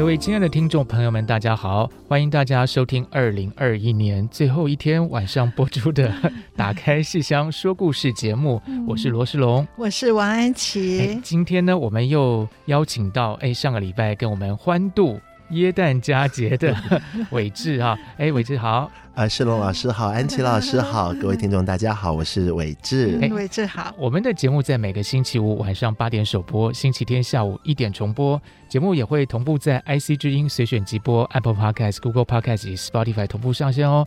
[0.00, 1.86] 各位亲爱的听众朋友们，大家好！
[2.08, 6.10] 欢迎大家收听二零二一年最后一天晚上播出的
[6.56, 8.62] 《打开戏箱说故事》节目。
[8.88, 11.20] 我是罗世龙，我是王安琪。
[11.22, 16.74] 今天呢，我们又邀请到哎，上个礼拜跟我们欢度耶诞佳节的
[17.30, 18.90] 伟志哈，哎，伟志好。
[19.14, 23.18] 啊，世龙老师好， 安琪老师好，各位听众大家好，我是伟志。
[23.32, 23.92] 伟志好。
[23.98, 28.40] 我们的节目在每个星期五晚上八点首播，星期天下午一点重播。
[28.68, 34.06] 节目也会同步在 IC 之音随选即播、Apple Podcast、Google Podcast 以及 Spotify 同步上线哦。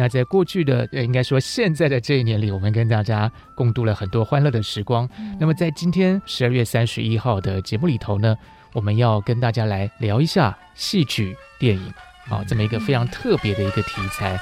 [0.00, 5.06] 那在过去的，应该说现在的这一年里，我们跟大家共度了很多欢乐的时光。
[5.18, 8.34] 嗯、那么在今天十二月三十一号的节目里头呢，
[8.72, 11.92] 我们要跟大家来聊一下戏曲电影。
[12.26, 14.40] 好，这么一个非常特别的一个题材。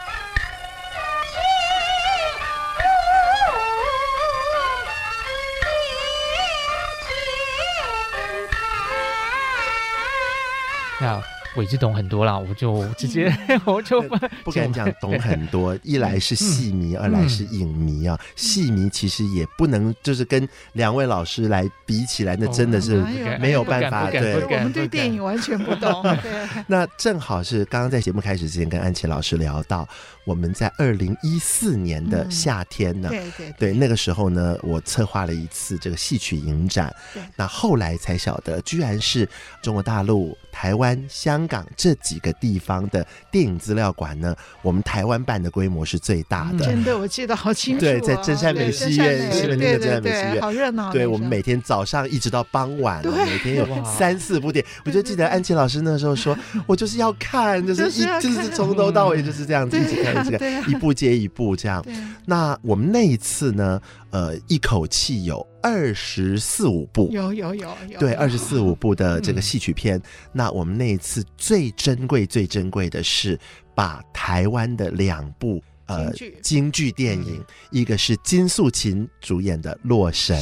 [11.01, 11.21] 那。
[11.57, 15.77] 韦志懂很多了，我就直接、嗯、 我就不不敢讲懂很多。
[15.83, 18.19] 一来是戏迷，嗯、二来是影迷啊。
[18.37, 23.03] 戏、嗯、迷其实也不能就是跟两位老师来比起来，那真的是
[23.41, 24.11] 没有办法。
[24.11, 26.05] 对，我们对电影完全不懂。
[26.67, 29.89] 那正好是刚刚在节目开始之前跟安琪老师聊到，
[30.29, 36.95] 我们在二零一四年的夏天呢，嗯、对对对，对，那个时候呢，我策划了一次这个戏曲影展。
[37.35, 39.27] 那后来才晓得，居然是
[39.63, 46.67] 中国大陆、台湾、香港这几个地方的电影资料馆呢，我们台湾办的规模是最大的。
[46.67, 47.81] 真的，我记得好清楚。
[47.81, 50.93] 对，在真善美戏院，西门町的真善美戏院，好热闹。
[50.93, 54.71] 对，我们每天早上一直到傍晚，每天有三四部电影。
[54.85, 60.18] 我就记得安琪老师那时候说， 我就是要看，就是一就是从头到尾就是这样子一直看，
[60.67, 61.85] 一步接一步这样。
[62.27, 63.81] 那我们那一次呢，
[64.11, 65.47] 呃，一口气有。
[65.61, 69.99] 二十四五部，有有有有，对，二十四五部的这个戏曲片。
[69.99, 70.03] 嗯、
[70.33, 73.39] 那我们那一次最珍贵、最珍贵的是
[73.75, 75.61] 把台湾的两部。
[75.89, 76.13] 呃，
[76.43, 76.89] 京剧。
[76.99, 80.37] 电影，一个是金素琴主演的《洛神》，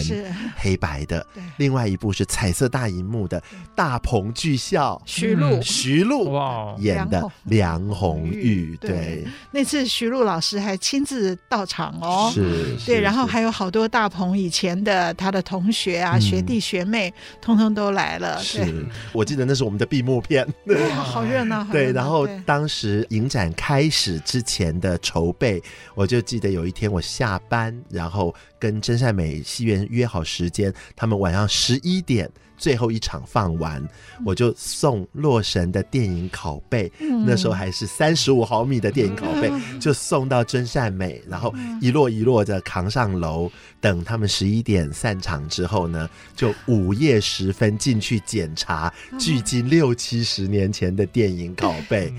[0.56, 1.20] 黑白的；
[1.58, 3.42] 另外一部是彩色大荧幕的
[3.74, 8.74] 大鹏巨校徐璐，徐璐哇演的《梁红玉》。
[8.78, 17.12] 对，那次徐璐老师还亲自到场哦，是，对，然后还有好多大鹏以前的他的同学啊、学弟学妹，
[17.42, 18.38] 通通都来了。
[18.38, 21.66] 是，我记得那是我们的闭幕片，对好热闹。
[21.70, 25.35] 对，然后当时影展开始之前的筹。
[25.38, 25.62] 备，
[25.94, 32.30] 我就记得有一天我下班，然后跟真善美戏院约好时间，他们晚上十一点。
[32.56, 33.86] 最后一场放完，
[34.24, 43.50] 我就送洛神的电影拷贝，嗯、那时候还是三十五毫米的电影拷贝，嗯、就送到真善美，然后一摞一摞的扛上楼，
[43.80, 52.12] 等他们十一点散场之后呢，就午夜时分进去检查，距今六七十年前的电影拷贝，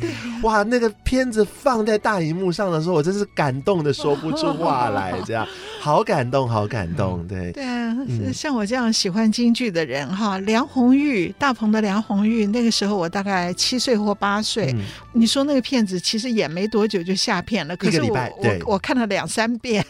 [0.44, 5.48] 哇，那个片子放在大荧幕上的时候，我真是感动的说不出 话来，这样。
[5.80, 7.52] 好感动，好感动，对。
[7.54, 7.96] 对啊，
[8.34, 10.27] 像我这样喜欢京剧的人哈。
[10.28, 14.74] 啊，梁红玉，大鹏的梁红玉，那个时候我大概七岁或八岁。
[14.74, 14.84] 嗯、
[15.14, 19.84] 你说那个片子其实演没多久就下片了，可是我我我看了两三遍。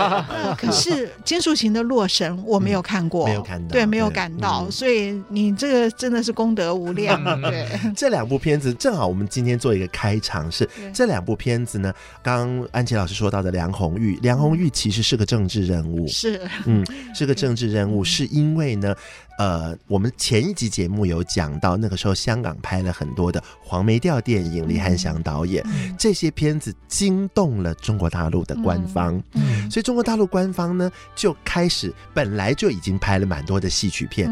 [0.58, 7.22] 可是金素琴的《洛神》我没有看过，嗯、没有看到，对，没有感到，嗯、所以你这个真的是功德无量。
[7.42, 7.66] 对，
[7.96, 11.92] 这两部片子正好我们今天做一个开场，是这两部片子呢。
[12.22, 16.84] 刚刚安琪老师说到的梁红玉，梁红玉其实是个政治人物，是，嗯，
[17.14, 18.94] 是个政治人物，是因为呢。
[19.38, 25.64] 呃，我们前一集节目有讲到，那个时候香港拍了很多的黄梅调电影，李翰祥导演
[25.96, 29.22] 这些片子惊动了中国大陆的官方，
[29.70, 34.28] 所以中国大陆官方呢就开始本来就已经拍了蛮多的戏曲片，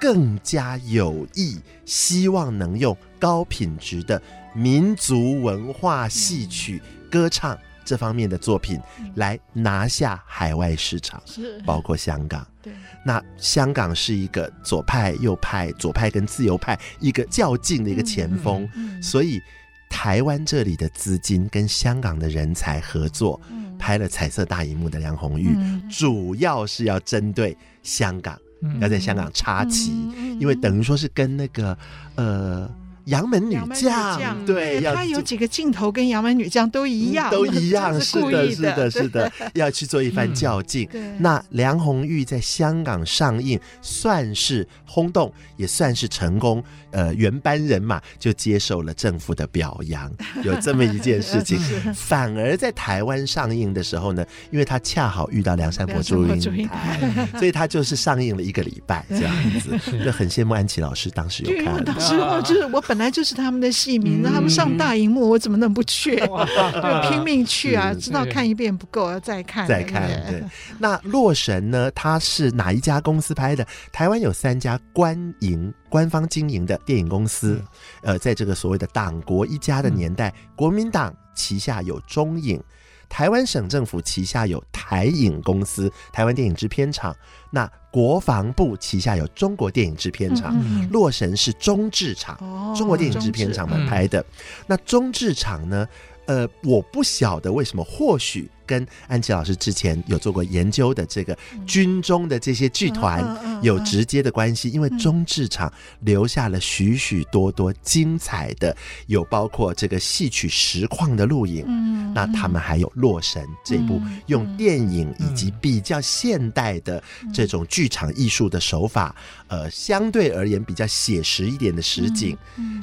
[0.00, 4.20] 更加有意希望能用高品质的
[4.54, 7.56] 民族文化戏曲歌唱。
[7.88, 8.78] 这方面的作品
[9.14, 11.58] 来拿下海外市场，是。
[11.64, 12.46] 包括香港。
[12.60, 12.70] 对，
[13.02, 19.40] 那香港是一个左派、右派、 左派跟自由派一个较劲的一个前锋，嗯嗯嗯、所以
[19.88, 31.78] 台湾这里的资金跟香港的人才合作，嗯、拍了彩色大荧幕的梁红玉，嗯、主要是要针对香港，嗯、要在香港插旗，嗯、因为等于说是跟那个
[32.16, 32.70] 呃。
[33.08, 40.88] 杨门女将，对，他有几个镜头跟杨门女将都一样，都一样， 是的，是的，是的， 要去做一番较劲。
[41.18, 46.62] 那梁红玉在香港上映，算是轰动，也算是成功。
[46.90, 50.10] 呃，原班人马就接受了政府的表扬，
[50.44, 51.58] 有这么一件事情。
[51.94, 56.98] 反而在台湾上映的时候呢，因为他恰好遇到梁山伯祝英台，
[57.38, 59.70] 所以他就是上映了一个礼拜这样子，
[60.04, 61.82] 就很羡慕安琪老师当时有看。
[61.84, 62.97] 当时我就是我本。
[62.98, 66.16] 本来就是他们的戏名，那他们上大荧幕，我怎么能不去？
[66.18, 67.94] 就拼命去啊！
[67.94, 69.68] 知道看一遍不够，要再看。
[69.68, 70.08] 再看。
[70.28, 70.42] 对。
[70.80, 71.88] 那《洛神》呢？
[71.92, 73.64] 它是哪一家公司拍的？
[73.92, 77.62] 台湾有三家官营官方经营的电影公司。
[78.02, 82.60] 呃，在这个所谓的党国一家的年代，国民党旗下有中影。
[83.08, 87.16] 台湾省政府旗下有台影公司、台湾电影制片厂，
[87.50, 94.20] 那国防部旗下有中国电影制片厂，嗯嗯、洛神是中制厂，哦、中国电影制片厂们拍的。
[94.20, 94.26] 嗯、
[94.66, 95.86] 那中制厂呢？
[96.28, 98.48] 呃，我不晓得为什么，或许。
[98.68, 101.34] 跟安琪老师之前有做过研究的这个
[101.66, 103.24] 军中的这些剧团
[103.62, 108.76] 有直接的关系，因为中制场留下了许许多多精彩的，
[109.06, 111.64] 有包括这个戏曲实况的录影，
[112.12, 117.02] 那他们还有《洛神》这部用电影以及比较现代的
[117.32, 119.16] 这种剧场艺术的手法，
[119.46, 122.36] 呃，相对而言比较写实一点的实景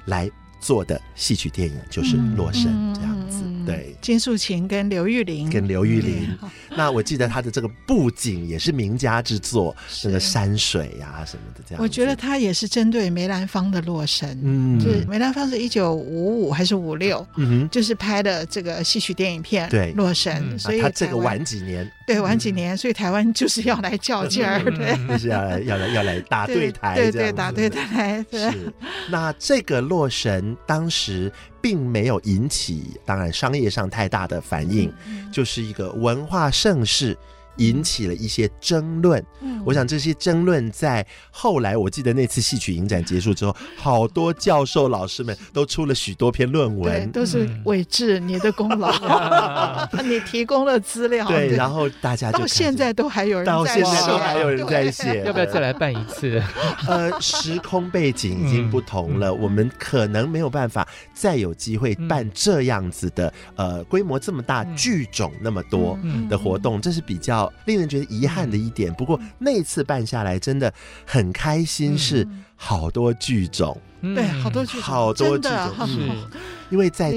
[0.06, 0.32] 来。
[0.66, 2.64] 做的戏曲电影就是《洛神》
[2.96, 6.36] 这样子，嗯、对，金素琴跟刘玉玲，跟刘玉玲。
[6.42, 11.84] 嗯、那我记得他的这个布景也是名家之作，那个山水呀、啊、什么的这样。
[11.84, 28.74] 我觉得他也是针对梅兰芳的《洛神》，嗯，就是梅兰芳是一九五五还是五六，嗯哼，就是拍的这个戏曲电影片，对，《洛神》，所以、啊、他这个晚几年，对，晚几年，所以台湾就是要来较劲儿，对， 就是要来要来要来打对台，对对，打对台，是。
[29.12, 30.55] 那这个《洛神》。
[30.66, 31.32] 当时
[31.62, 34.92] 并没有引起，当然商业上太大的反应，
[35.32, 37.18] 就是一个文化盛事。
[37.58, 48.92] 引起了一些争论，嗯，我想这些争论在后来，我记得那次戏曲影展结束之后，好多教授老师们都出了许多篇论文，都是伟志你的功劳，
[50.04, 56.42] 你提供了资料，对，然后大家就到现在都还有人，到现在都还有人在写，要不要再来办一次？
[56.88, 65.98] 呃，时空背景已经不同了，我们可能没有办法再有机会办这样子的，呃，规模这么大、剧种那么多
[66.30, 67.45] 的活动，这是比较。
[67.66, 70.74] 令人觉得遗憾的一点，不过那次办下来真的
[71.06, 76.10] 很开心，是好多剧种，对，好多剧种，好多剧种，是
[76.70, 77.14] 因为在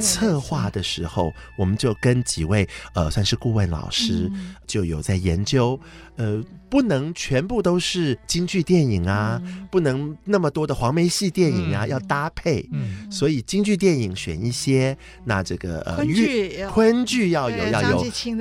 [0.00, 4.30] 策划的时候，我们就跟几位呃算是顾问老师
[4.66, 5.78] 就有在研究，
[6.16, 6.42] 呃。
[6.72, 12.66] 不能全部都是京剧电影啊，嗯、不能那么多的黄梅戏电影啊，嗯、要搭配。
[12.72, 14.96] 嗯，所以京剧电影选一些，
[15.26, 17.88] 那这个呃，昆剧，昆剧要有要有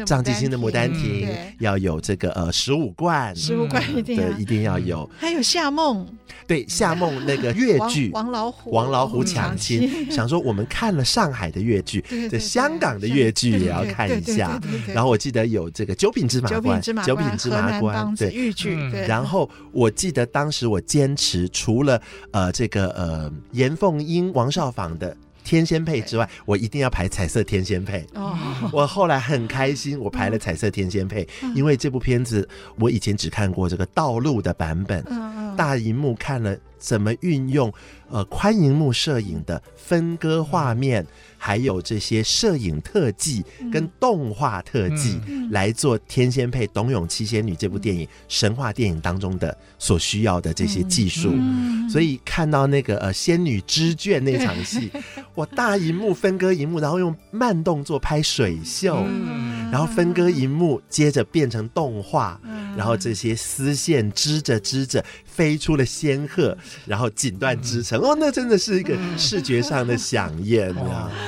[0.05, 1.27] 张继清的《牡丹亭》，
[1.59, 5.09] 要有这个呃十五贯，十五贯一定对，一定要有。
[5.19, 6.07] 还有夏梦，
[6.47, 10.09] 对夏梦那个越剧，王老虎，王老虎抢亲。
[10.09, 14.59] 想说我们看了上海的粤剧，这香港的粤剧也要看一下。
[14.87, 18.15] 然后我记得有这个九品芝麻官，九品芝麻官。
[18.15, 18.75] 对，豫剧。
[19.07, 25.11] 然后我记得当时我坚持，除了呃这个呃严凤英、王少舫的
[25.51, 27.99] 《天仙配》之外，我一定要排《彩色天仙配》。
[28.17, 28.37] 哦，
[28.71, 32.47] 我后来很开心，我排了《彩色天仙配》，因为这部片子
[32.79, 35.03] 我以前只看过这个道路的版本，
[35.57, 37.69] 大荧幕看了怎么运用
[38.09, 41.05] 呃宽荧幕摄影的分割画面。
[41.43, 43.43] 还有这些摄影特技
[43.73, 45.19] 跟动画特技
[45.49, 51.33] 来做《天仙配·董永七仙女》这部电影神话电影当中的所需要的这些技术，
[51.89, 54.91] 所以看到那个呃仙女织卷那场戏，
[55.33, 59.03] 我大荧幕分割荧幕，然后用慢动作拍水袖，
[59.71, 62.39] 然后分割荧幕接着变成动画，
[62.75, 71.09] 然后这些丝线织着织着飞出了仙鹤，然后锦缎织成，哦，那真的是一个视觉上的飨宴啊！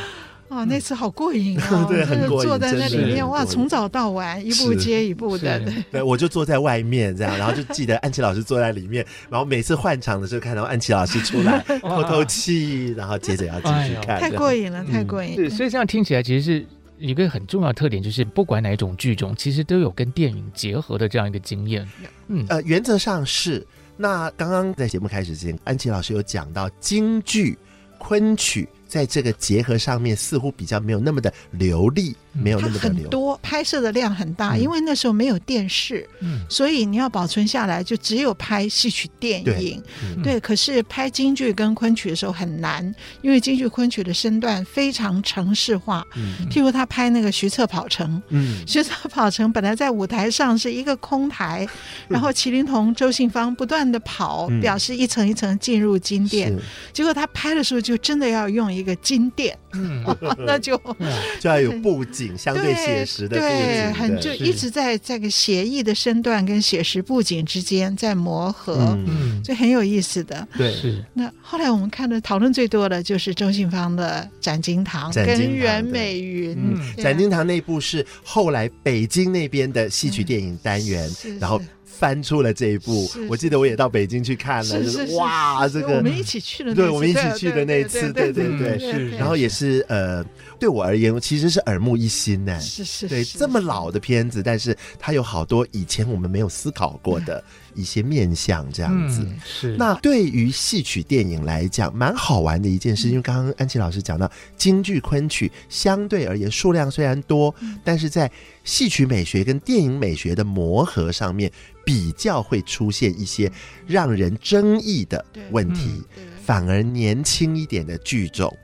[0.50, 1.83] 哦，那次好过瘾啊！
[1.89, 5.59] 对，很过瘾，坐在那里面哇，从早到晚，一步接一步的。
[5.91, 14.19] 对，我就坐在外面这样，然后就记得安琪老师坐在里面，然后每次换场的时候看到安琪老师出来 透透气，然后接着要继续看。
[14.19, 15.35] 太过瘾了，太过瘾。
[15.35, 16.65] 对，所以这样听起来其实是
[17.03, 21.88] 一个很重要的特点就是，不管哪一种剧种，其实都有跟电影结合的这样一个经验。
[22.27, 23.65] 嗯，呃，原则上是。
[23.98, 27.57] 那刚刚在节目开始之前，安琪老师有讲到京剧、
[27.98, 28.67] 昆曲。
[28.86, 32.79] 在这个结合上面，似乎比较没有那么的流利，没有那么。
[32.79, 39.81] 很多拍摄的量很大，因为那时候没有电视，嗯，所以你要保存下来，就只有拍戏曲电影。
[40.23, 42.83] 对，可是拍京剧跟昆曲的时候很难，
[43.21, 46.05] 因为京剧昆曲的身段非常程式化。
[46.15, 51.67] 嗯，譬如他拍那个徐策跑城，嗯，徐策跑城本来在舞台上是一个空台，
[52.07, 56.53] 然后麒麟童、周信芳不断的跑，表示一层一层进入金殿。
[56.91, 60.03] 结果他拍的时候就真的要用一个金殿，嗯，
[60.45, 60.77] 那就
[61.39, 70.47] 就要有布景，相对写实的布景，对，很就一直在这个写意的身段跟写实布景之间在磨合，嗯，所以很有意思的。
[70.57, 71.03] 对，是。
[71.13, 76.57] 那后来我们看的讨论最多的就是周信芳的《展金堂》跟袁美云，
[77.01, 81.61] 《展金堂》那部是后来北京那边的戏曲电影单元，然后。
[81.95, 90.25] 翻出了这一部，我记得我也到北京去看了，就是哇，这个我们一起去了，对，我们一起去的那次，对对对，是，然后也是呃，
[90.63, 97.43] 对我而言其实是耳目一新呢，是是，对，这么老的片子，但是它有好多以前我们没有思考过的
[97.75, 99.75] 一些面向，这样子，是。
[99.75, 107.53] 那对于戏曲电影来讲，蛮好玩的一件事，因为刚刚安琪老师讲到，京剧昆曲相对而言数量虽然多，
[107.84, 108.32] 但是在
[108.63, 111.51] 戏曲美学跟电影美学的磨合上面。
[111.86, 113.51] 比较会出现一些
[113.86, 116.01] 让人争议的问题，
[116.45, 118.55] 反而年轻一点的剧种，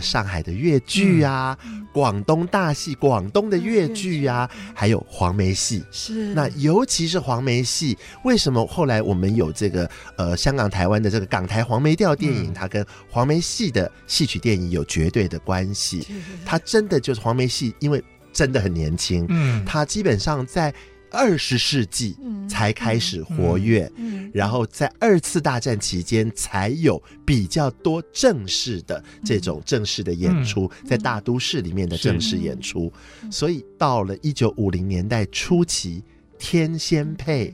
[0.00, 1.58] 上海的粤剧啊，
[1.92, 5.84] 广东大戏、广东的粤剧啊，还有黄梅戏。
[5.90, 16.06] 是那尤其是黄梅戏，为什么后来我们有这个呃香港、台湾的这个港台黄梅调电影，它跟黄梅戏的戏曲电影有绝对的关系？
[16.46, 20.72] 它真的就是黄梅戏，因为真的很年轻，嗯，它基本上在。
[21.14, 22.16] 二十世纪
[22.48, 23.90] 才开始活跃，
[24.32, 32.92] 然后在二次大战期间才有比较多正式的这种正式的演出，在大都市里面的正式演出。
[33.30, 36.02] 所以到了一九五零年代初期，
[36.36, 37.48] 《天仙配》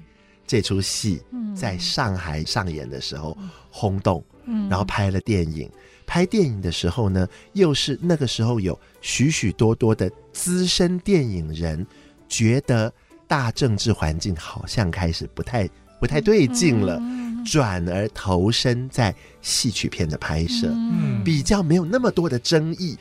[0.46, 1.22] 这出戏
[1.54, 3.36] 在上海上演的时候
[3.70, 4.24] 轰动，
[4.70, 5.70] 然后拍了电影。
[6.06, 11.86] 拍电影的时候呢，又是那个时候有许许多多的资深电影人
[12.26, 12.92] 觉得。
[13.30, 15.70] 大政治环境好像开始不太
[16.00, 17.00] 不太对劲了，
[17.46, 21.22] 转而投身在戏曲片的拍摄，嗯。
[21.22, 22.96] 比较没有那么多的争议。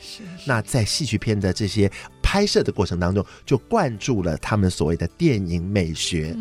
[0.46, 1.90] 那在戏曲片的这些
[2.22, 6.36] 拍摄的过程当中，就灌注了他们所谓的电影美学，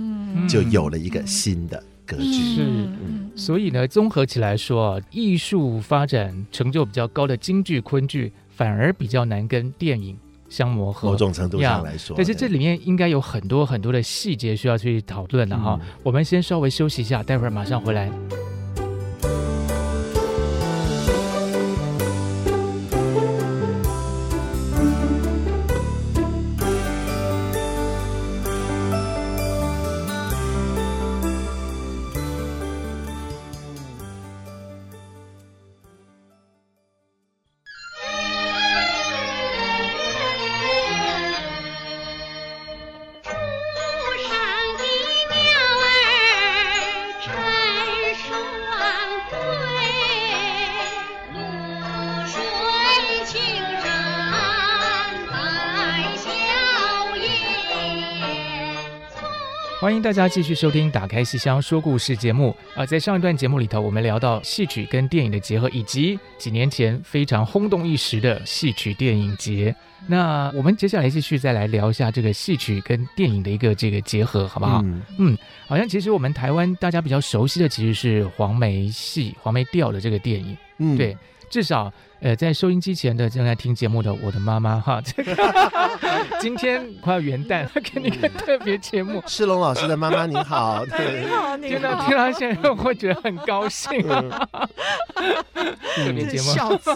[0.48, 2.34] 就有了一个新的格局。
[2.34, 10.16] 是，嗯，所以呢，综合起来说，艺术发展成就比较高的京剧、昆剧，反而比较难跟电影
[10.50, 15.80] 相磨合，某种程度上来说，但是这里面应该有很多很多的细节需要去讨论的哈。
[15.82, 18.12] 嗯、我们先稍微休息一下，待会儿马上回来。
[59.90, 62.86] 欢迎大家继续收听《打开戏箱说故事》节目啊、呃！
[62.86, 69.76] 在上一段节目里头，我们聊到戏曲跟电影的结合，以及几年前非常轰动一时的戏曲电影节。
[70.06, 74.80] 那我们接下来继续再来聊一下这个戏曲跟电影的一个这个结合，好不好？
[74.84, 81.18] 嗯，嗯，好像其实我们台湾大家比较熟悉的其实是黄梅戏、黄梅调的这个电影，嗯，对，
[81.50, 81.92] 至少。
[82.22, 85.34] 呃，在收音机前的正在听节目的我的妈妈哈，这个
[86.42, 89.24] 今天快要元旦，给你个特别节目。
[89.26, 94.48] 世龙老师的妈妈您好， 你好，你好，听到听到现在会觉得很高兴啊。
[95.96, 96.92] 特别节目，孝子。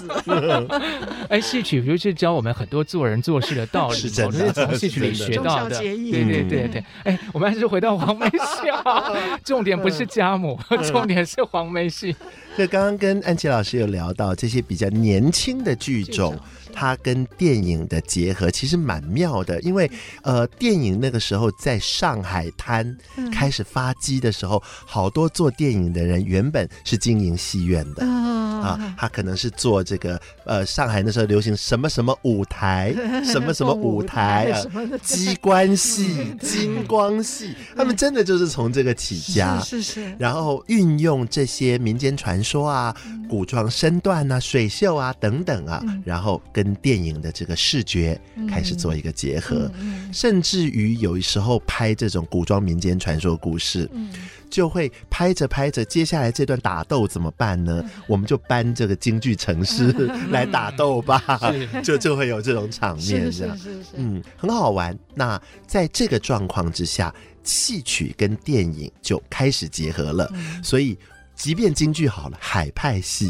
[1.30, 5.80] 哎，戏曲不是教我们很多做人做事的道理，我们是从戏曲里学到的。
[5.80, 9.04] 对对对对，哎，我们还是回到黄梅戏啊，
[9.44, 10.60] 重点不是家母，
[10.92, 12.16] 重点是黄梅戏。
[12.56, 16.36] 这刚刚跟安琪老师有聊到这些比较年年轻的剧种，
[16.74, 19.90] 它跟电影的结合其实蛮妙的，因为
[20.24, 22.98] 呃，电影那个时候在上海滩
[23.32, 28.06] 开始发迹的时候，好多做电影的人原本是经营戏院的。
[28.64, 32.94] 啊，他可能是做这个呃，上海那时候流行什么什么舞台，
[33.26, 34.64] 什么什么舞台啊，
[35.02, 42.96] 机关戏、金光戏，他们真的就是从这个起家，是是，然后运用这些民间传说啊、
[43.30, 49.72] 古装身段啊、水袖啊等等啊，然后跟电影的这个视觉开始做一个结合，
[50.12, 53.90] 甚至于有时候拍这种古装民间传说故事，
[54.52, 57.84] 就会拍着拍着，接下来这段打斗怎么办呢？
[58.08, 59.92] 我们就搬这个京剧程式
[60.30, 61.24] 来打斗吧，
[61.84, 63.58] 就就会有这种场面，这样，
[63.96, 64.96] 嗯，很好玩。
[65.16, 67.12] 那在这个状况之下，
[67.44, 70.96] 戏曲跟电影就开始结合了，所以。
[71.36, 73.30] 即便京剧好了，海派戏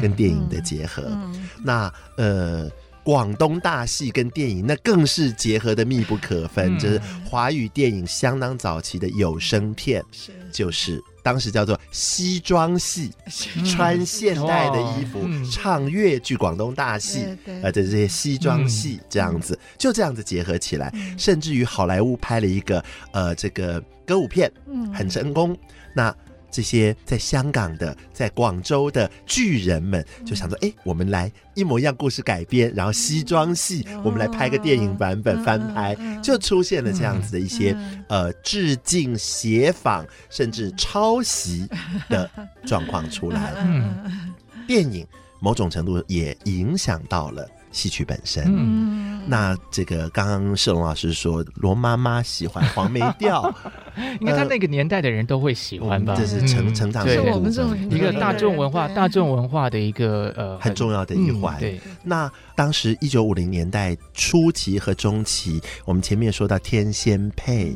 [0.00, 1.32] 跟电影的结合，嗯。
[1.34, 2.70] 嗯、那呃，
[3.04, 6.76] 广东大戏跟电影那更是结合的密不可分。
[6.76, 10.32] 嗯、就是华语电影相当早期的有声片，是。
[10.52, 13.10] 就是当时叫做西装戏，
[13.56, 17.26] 嗯、穿现代的衣服，嗯、唱粤剧、广东大戏，
[17.62, 24.50] 呃的这些西装戏这样子，嗯、就这样子结合起来，嗯、甚至于好莱坞拍了一个呃这个歌舞片，
[24.94, 25.52] 很成功。
[25.52, 25.58] 嗯、
[25.94, 26.16] 那
[26.56, 37.76] 这些在香港的、在广州的巨人们就想说：“哎，我们来一模一样故事改编，然后西装戏，我们来拍个电影版本翻拍，就出现了这样子的一些
[38.08, 41.68] 呃致敬、写仿甚至抄袭
[42.08, 42.30] 的
[42.64, 43.52] 状况出来。
[43.58, 44.32] 嗯，
[44.66, 45.06] 电影
[45.38, 53.54] 某种程度也影响到了。”戏曲本身，嗯，那这个刚刚世龙老师说罗妈妈喜欢黄梅调，
[54.20, 56.14] 应该他那个年代的人都会喜欢吧？
[56.16, 61.58] 这是成成长是我们这种一个大众文化、大众文化的一个呃很重要的一环。
[61.60, 67.66] 对，那当时一九五零年代初期和中期，我们前面说到《天仙配》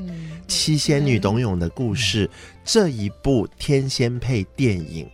[0.46, 2.30] 七仙女董永的故事，
[2.64, 5.06] 这一部《天仙配》电影。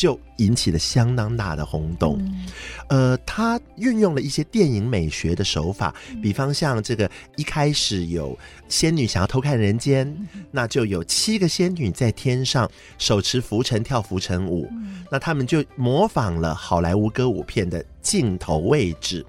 [0.00, 2.18] 就引起了相当大的轰动，
[2.88, 8.34] 呃，他运用了一些电影美学的手法，比方像这个一开始有
[8.66, 10.10] 仙女想要偷看人间，
[10.50, 12.66] 那就有七个仙女在天上
[12.96, 14.66] 手持浮尘跳浮尘舞，
[15.10, 19.22] 那他们就模仿了好莱坞歌舞片的镜头位置，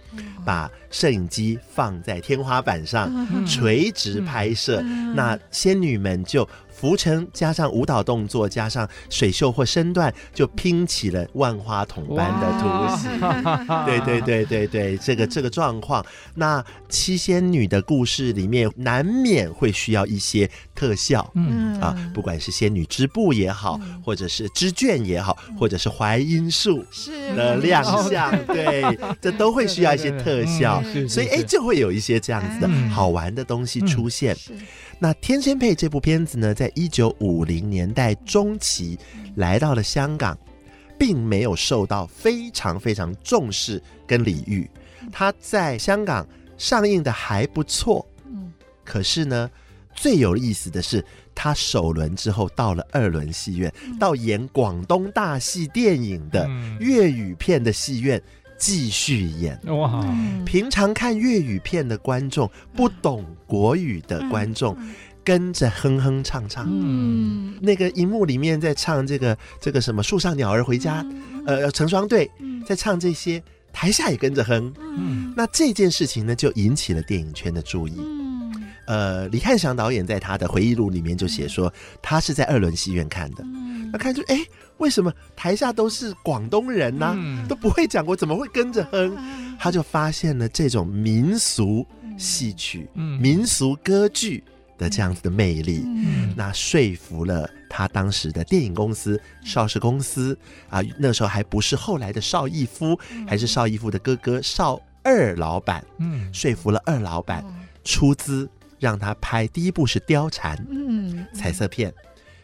[0.46, 4.80] 把摄影机放在天花板上垂直拍摄，
[5.14, 6.48] 那仙女们就。
[6.82, 13.20] 拂尘加上舞蹈动作，加上水袖或身段，就拼起了万花筒般的图形。
[13.86, 21.80] 对对对对对，这个这个状况，那七仙女的故事里面难免会需要一些特效，嗯。
[21.80, 26.84] 啊，不管是仙女织布也好，或者是织卷也好，或者是槐荫树
[27.36, 28.84] 的亮相，对，
[29.22, 34.36] 这都会需要一些特 效，所以哎，就会有一些这样子的好玩的东西出现。
[35.04, 39.00] 那《天仙配》这部片子呢，在一九五零年代中期
[39.34, 40.38] 来到了香港，
[40.96, 44.70] 并没有受到非常非常重视跟礼遇。
[45.12, 46.24] 它在香港
[46.56, 48.54] 上映的还不错，嗯，
[48.86, 49.50] 可是呢，
[49.96, 56.48] 最有意思的是，它首轮之后到了二轮戏院，到演广东大戏电影的
[56.80, 58.22] 粤语片的戏院。
[58.62, 60.06] 继续演哇！
[60.46, 64.78] 平常看粤语片的观众，不懂国语的观众，
[65.24, 66.70] 跟着哼哼唱唱。
[66.70, 71.04] 嗯，那个荧幕里面在唱这个这个什么《树上鸟儿回家》，
[71.48, 72.30] 呃，成双对
[72.64, 73.42] 在唱这些，
[73.74, 74.72] 台下也跟着哼。
[74.80, 78.00] 嗯，那这件事情呢，就引起了电影圈的注意。
[78.92, 83.44] 嗯，呃，李翰祥导演在他的回忆录里面就写说，他是在二轮戏院看的。
[83.46, 84.38] 嗯，他看就哎。
[84.78, 87.14] 为什么台下都是广东人呢、啊？
[87.16, 89.16] 嗯、 都不会讲我，怎么会跟着哼？
[89.60, 91.86] 他就发现了这种民俗
[92.18, 94.44] 戏曲、嗯、民俗歌剧
[94.80, 100.36] 的这样子的魅力，嗯、那说服了他当时的电影公司邵氏公司
[100.68, 107.46] 啊，那时候还不是后来的邵逸夫，还是邵逸夫的哥哥邵二老板，嗯，说服了二老板
[107.84, 108.50] 出资
[108.82, 111.94] 让他拍第一部是貂蝉，嗯，彩色片。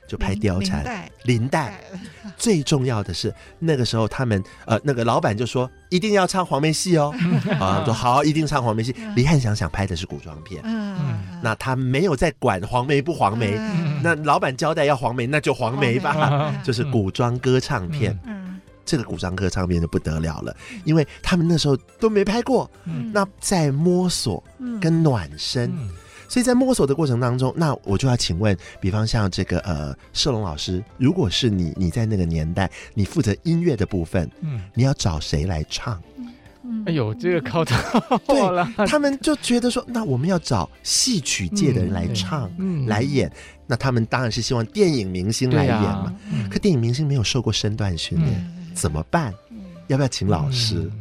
[0.08, 0.86] 就拍貂蝉，
[1.26, 1.78] 林黛。
[2.39, 7.13] 最重要的是，那个时候他们呃，那个老板就说一定要唱黄梅戏哦，
[7.60, 8.95] 啊，说好，一定唱黄梅戏。
[9.17, 13.60] 李翰祥想拍的是古装片，嗯，那他没有在管黄梅不黄梅，
[14.02, 18.17] 那老板交代要黄梅，那就黄梅吧，就是古装歌唱片。
[18.26, 22.71] 嗯，这个古装歌唱片就不得了了，因为他们那时候都没拍过，
[23.12, 24.41] 那在摸索
[24.80, 25.69] 跟暖身。
[26.28, 36.02] 所以在摸索的过程当中，那我就要请问，比方像这个呃，社龙老师，如果是你，你在那个年代，你负责音乐的部分，嗯，你要找谁来唱？
[36.86, 37.78] 哎呦，这个考到
[38.28, 43.32] 对了，他们就觉得说，那我们要找戏曲界的人来唱、嗯、来演，
[43.66, 46.13] 那他们当然是希望电影明星来演嘛。
[46.30, 49.34] 啊、可电影明星没有受过身段训练，嗯、怎么办？
[49.88, 50.92] 要不要请老师？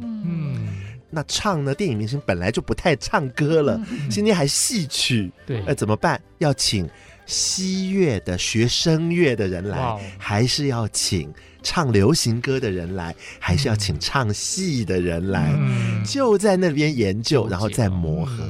[1.16, 1.74] 那唱呢？
[1.74, 6.20] 电影明星本来就不太唱歌了，嗯、今天还戏曲，对，那怎么办？
[6.36, 6.86] 要请
[7.24, 11.32] 西乐的学声乐的人来，还是要请？
[11.62, 15.52] 唱流行歌的人来，还是要请唱戏的人来？
[15.56, 18.46] 嗯、就在那边研究，然后再磨合。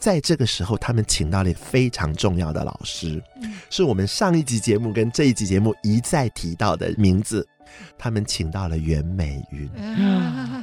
[0.00, 7.46] 嗯、在这个时候，他们请到了非常重要的老师，嗯、是我们上一集节目跟这一集节目一再提到的名字。
[7.96, 9.70] 他们请到了袁美云。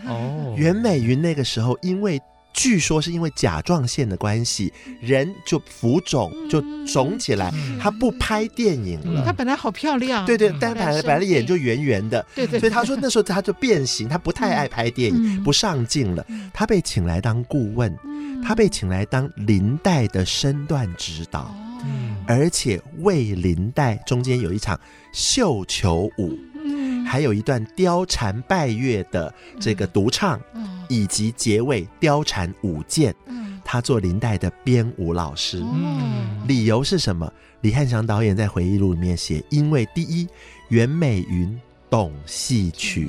[0.08, 2.19] 哦，袁美云那个时候因为。
[2.58, 9.24] 据说是因为甲状腺的关系，人就浮肿，就肿起来，他不拍电影了。
[9.24, 12.60] 他本来好漂亮，对对，但他本来本来脸就圆圆的，对对。
[12.60, 16.26] 所以他说那时候他就变形，他不太爱拍电影，不上镜了。
[16.52, 17.96] 他被请来当顾问，
[18.43, 21.56] 他被请来当林黛的身段指导，
[22.26, 24.80] 而且为林黛中间有一场
[25.13, 26.36] 绣球舞。
[27.08, 30.39] 还有一段貂蝉拜月的这个独唱，
[30.89, 33.15] 以及结尾貂蝉舞剑，
[33.63, 35.63] 他做林黛的编舞老师。
[36.46, 37.32] 理由是什么？
[37.62, 40.28] 李汉祥导演在回忆录里面写：因为第一，
[40.67, 43.08] 袁美云懂戏曲；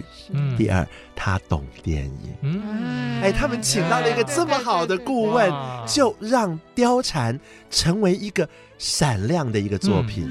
[0.57, 3.21] 第二，他懂电影。
[3.21, 5.53] 哎，他们请到了一个这么好的顾问，
[5.87, 7.39] 就让貂蝉
[7.71, 10.27] 成为一个闪亮的一个作品。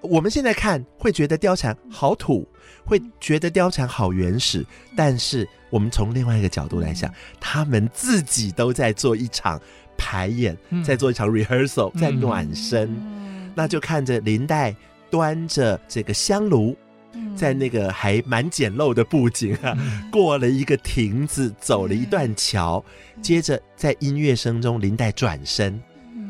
[0.00, 2.46] 我们现在看会觉得貂蝉好土，
[2.84, 9.60] 会觉得貂蝉好原始，但是我们从另外一个角度来想，他们自己都在做一场
[9.96, 12.94] 排演，在做一场 rehearsal，在暖身。
[13.54, 14.74] 那就看着林黛
[15.10, 16.76] 端着这个香炉，
[17.36, 19.76] 在那个还蛮简陋的布景啊，
[20.10, 22.84] 过了一个亭子，走了一段桥，
[23.22, 25.80] 接着在音乐声中，林黛转身。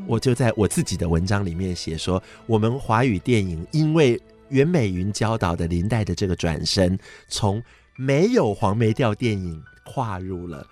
[0.07, 4.21] 我就在我自己的文章里面写说，我们华语电影因为
[4.55, 7.61] 袁美云教导的林黛的这个转身，从
[7.97, 10.65] 没有黄梅调电影跨入了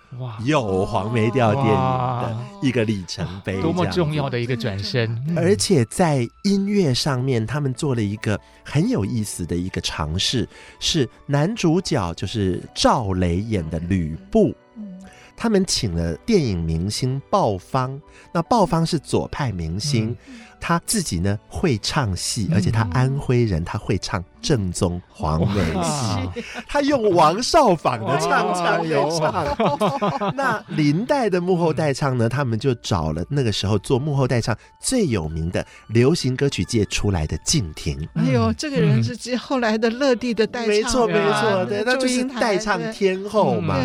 [0.45, 5.21] 有黄梅调电影的一个里程碑，多么重要的一个转身！
[5.35, 10.47] 而且在音乐上面，他们做了一个很有意思的一个尝试，
[10.79, 14.55] 是男主角就是赵雷演的吕布。
[15.35, 17.99] 他们请了电影明星鲍方，
[18.31, 30.31] 那鲍方是左派明星，嗯、他自己呢会唱戏，而且他安徽人，他会唱正宗黄梅戏， 他用王少舫的唱腔来唱。
[30.33, 37.99] 那林黛的幕后代唱呢，他们就找了那个时候做幕后代唱最有名的流行歌曲界出来的静婷。
[38.13, 43.77] 哎呦，这个人是接后来的乐蒂的代唱，没错没错，对，那就是代唱天后嘛。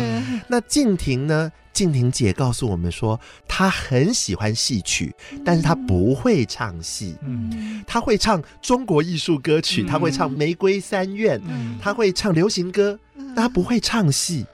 [0.47, 1.51] 那静婷呢？
[1.71, 7.15] 静婷姐告诉我们说，她很喜欢戏曲，但是她不会唱戏。
[7.21, 11.39] 嗯，她会唱中国艺术歌曲，她会唱《玫瑰三院》，
[11.79, 12.99] 她会唱流行歌，
[13.35, 14.45] 但她不会唱戏。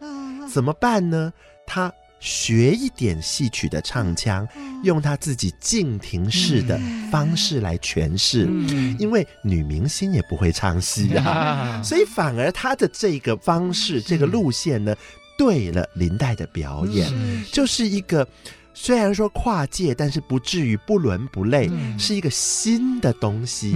[0.51, 1.33] 怎么办呢？
[1.65, 4.47] 她学一点戏曲的唱腔，
[4.83, 6.79] 用她自己静婷式的
[7.11, 8.47] 方式来诠释。
[8.99, 14.95] 因为女明星也不会唱戏啊，所以反而她的这个方式、这个路线呢。
[15.37, 17.11] 对了，林黛的表演
[17.51, 18.27] 就是一个，
[18.73, 23.75] 虽然说跨界，但是不至于不伦不类，是一个新的东西，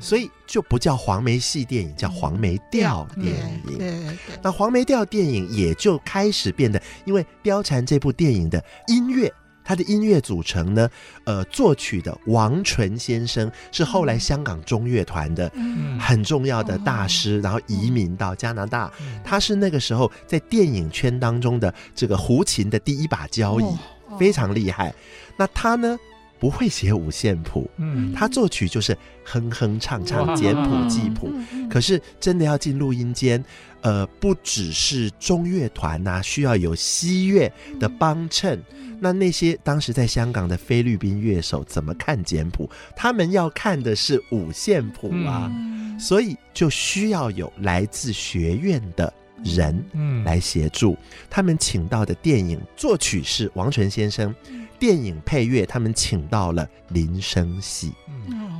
[0.00, 4.18] 所以就不叫黄梅戏电影，叫黄梅调电影。
[4.42, 9.32] 那黄梅调电影也就开始变得，因为《貂蝉》这部电影的音乐。
[9.68, 10.88] 他的音乐组成呢，
[11.24, 15.52] 呃，作曲的王纯先生是后来香港中乐团的
[16.00, 18.90] 很重要的大师，然后移民到加拿大。
[19.22, 23.76] 他是那个时候在电影圈当中的这个胡琴的第一把交椅，
[24.18, 24.94] 非常厉害。
[25.36, 25.98] 那他呢，
[26.38, 27.68] 不会写五线谱，
[28.14, 31.30] 他作曲就是哼哼唱唱，简谱记谱。
[31.68, 33.44] 可是真的要进录音间，
[33.80, 38.62] 呃，不只是中乐团呐，需要有西乐的帮衬。
[39.00, 42.68] 那那些当时在香港的菲律宾乐手怎么看简谱？
[42.96, 49.12] 他们要看的是五线谱啊，嗯、所以就需要有来自学院的
[49.44, 49.84] 人
[50.24, 50.94] 来协助。
[50.94, 50.98] 嗯、
[51.30, 54.34] 他们请到的电影作曲是王纯先生，
[54.78, 57.92] 电影配乐他们请到了林生系，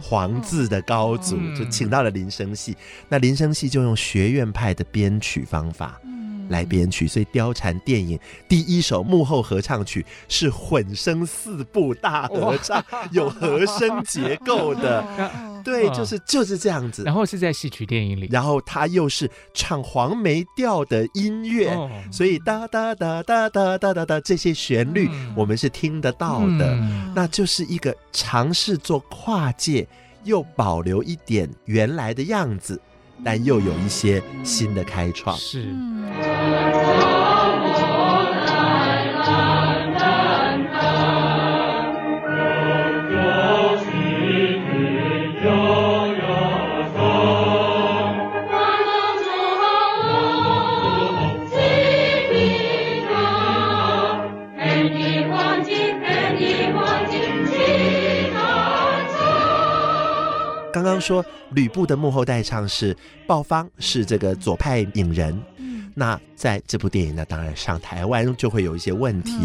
[0.03, 2.77] 黄字的高祖就请到了林生系。
[3.09, 6.01] 那林生系就用学院派的编曲方法。
[6.49, 15.05] 来编曲，所以貂蝉电影第一首幕后合唱曲是混声四部大合唱，有和声结构的。
[15.65, 17.03] 对，就是就是这样子。
[17.05, 21.77] 然后是在戏曲电影里，然后他又是唱黄梅调的音乐，
[22.11, 26.79] 所以哒哒哒哒哒哒哒哒这些旋律我们是听得到的。
[27.15, 29.87] 那就是一个尝试做跨界，
[30.25, 32.81] 又保留一点原来的样子，
[33.25, 35.37] 但又有一些新的开创。
[35.37, 35.75] 是。
[61.01, 65.41] 说吕布的幕后代唱是鲍方，是这个左派影人。
[65.95, 69.37] 那在这部电影呢，当然上台湾就会有一些问题。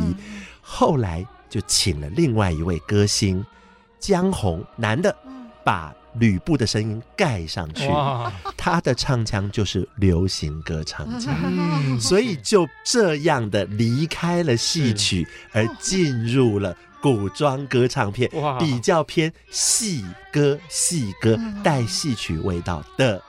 [0.62, 3.44] 后来就请了另外一位歌星
[4.00, 5.16] 江红，男的，
[5.64, 7.90] 把吕布的声音盖上去。
[8.56, 16.78] 他的唱腔就是流行歌唱腔，所以就这样的离开了戏曲，而进入了。
[17.04, 23.22] 古装歌唱片比较偏戏歌，戏歌带戏曲味道的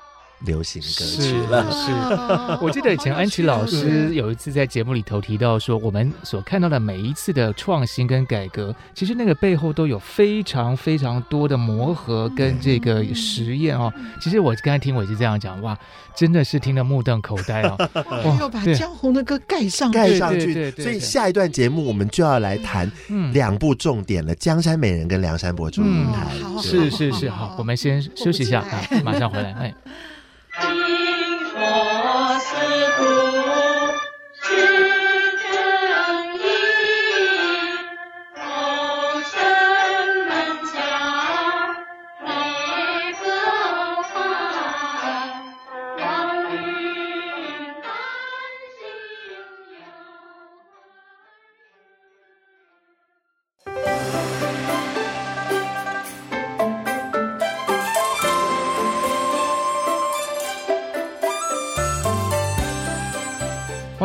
[0.45, 1.71] 流行歌曲了。
[1.71, 13.93] 是，是我记得以前安琪老师 有一次在节目里头提到说，我们所看到的每一次的创新跟改革，其实那个背后都有非常非常多的磨合跟这个实验哦。
[14.21, 15.77] 其实我刚才听我是这样讲，哇。
[16.17, 17.77] 真的是听得目瞪口呆哦！
[18.39, 22.89] 要把江红的歌盖上盖上去，所以下一段节目我们就要来谈
[23.33, 26.29] 两部重点了：《江山美人》跟《梁山伯祝英台》。
[26.63, 29.55] 是是是，好，我们先休息一下啊，马上回来。
[29.55, 29.75] 哎。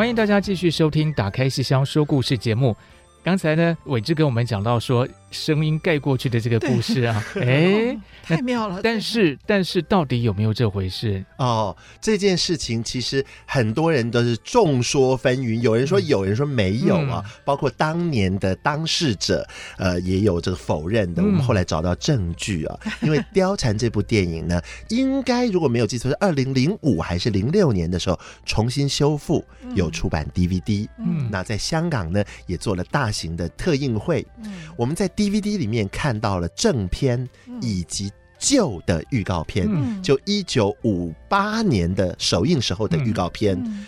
[0.09, 2.75] 欢迎大家继续收听《打开信箱说故事》节目。
[3.23, 8.79] 刚才呢，伟志跟我们讲到说，声音盖过去的这个故事啊，哎， 太妙了。
[8.83, 11.23] 但是，但是，到底有没有这回事？
[11.37, 17.23] 哦，这件事情其实很多人都是众说纷纭，有人说有，人说没有啊。
[17.25, 21.23] 嗯、包括当年的当事者，呃，也有这个否认的。
[21.23, 29.43] 我们后来找到证据啊，嗯、 因为《貂蝉》这部电影呢，应该如果没有记错，是二零零五还是零六年的时候重新修复，
[29.75, 30.87] 有出版 DVD。
[30.97, 34.25] 嗯，那在香港呢，也做了大型的特映会。
[34.43, 37.27] 嗯，我们在 DVD 里面看到了正片
[37.61, 43.57] 以及旧的预告片，嗯、就一九五八年的首映时候的预告片。
[43.59, 43.85] 嗯嗯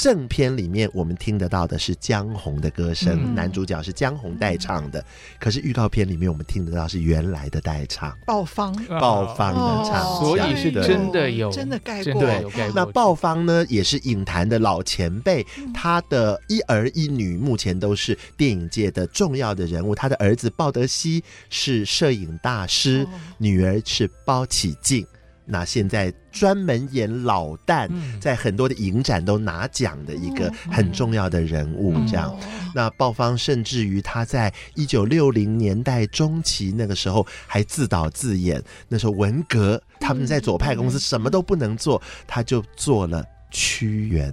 [0.00, 4.98] 正片里面我们听得到的是江红的歌声，嗯、男主角是江红代唱的。
[4.98, 5.04] 嗯、
[5.38, 12.14] 可是预告片里面我们听得到是原来的代唱，鲍方，鲍方的唱，哦、所以是真的有真的盖过。
[12.14, 19.94] 对，那鲍方呢也是影坛的老前辈，嗯、他的一儿一女目前都是电影界的重要的人物。
[19.94, 25.06] 他的儿子鲍德熙是摄影大师，哦、女儿是包起静。
[25.50, 32.34] 那现在专门演老旦，在很多的影展都拿奖的一个很重要的人物，这样。
[32.74, 44.32] 那鲍方甚至于他在一九六零年代中期那个时候还自导自演，那时候文革他们在左派公司什么都不能做，他就做了屈原。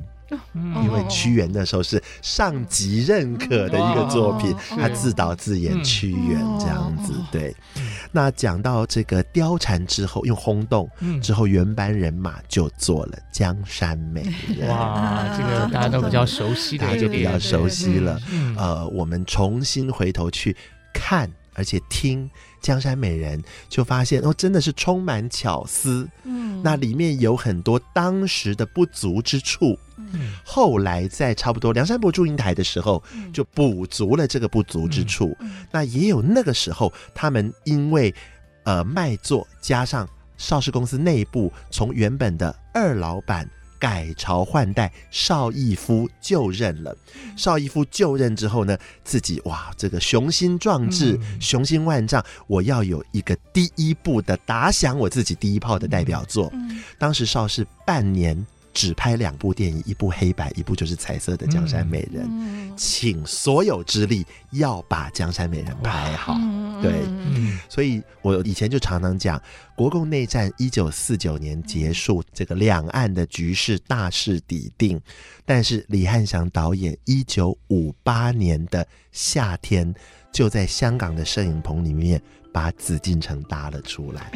[0.54, 7.14] 因为屈原那时候是上级认可的一个作品，他自导自演屈原这样子。
[7.32, 7.56] 对，
[8.12, 10.90] 那讲到这个貂蝉之后又轰动，
[11.22, 14.24] 之后原班人马就做了江山美
[14.58, 14.68] 人。
[14.70, 18.20] 哇，这个大家都比较熟悉的，大家就比较熟悉了。
[18.58, 20.56] 呃，我们重新回头去
[20.94, 22.30] 看，而且听。
[22.60, 26.10] 江山美人就发现哦，真的是充满巧思。
[26.24, 29.78] 嗯，那里面有很多当时的不足之处。
[30.14, 35.36] 嗯，后来在差不多梁山伯祝英台的时候，就补足了这个不足之处。
[35.40, 38.14] 嗯，那也有那个时候，他们因为
[38.64, 43.50] 呃卖座，加上邵氏公司内部从原本的二老板。
[43.80, 46.98] 改朝换代，邵逸夫就任了。
[47.36, 56.50] 邵逸夫就任之后呢，自己哇，这个雄心壮志，嗯、雄心万丈，我要有一个第一步的打响我自己第一炮的代表作。
[56.56, 58.44] 嗯、当时邵氏半年
[58.78, 66.38] 只拍两部电影，一部黑白，一部就是彩色的《江山美人》，嗯，倾所有之力要把《江山美人》拍好。
[66.80, 66.92] 对，
[67.68, 69.42] 所以我以前就常常讲，
[69.76, 75.02] 国共内战一九四九年结束，这个两岸的局势大势已定，
[75.44, 79.92] 但是李翰祥导演一九五八年的夏天，
[80.32, 82.22] 就在香港的摄影棚里面。
[82.50, 84.32] 把紫禁城搭了出来，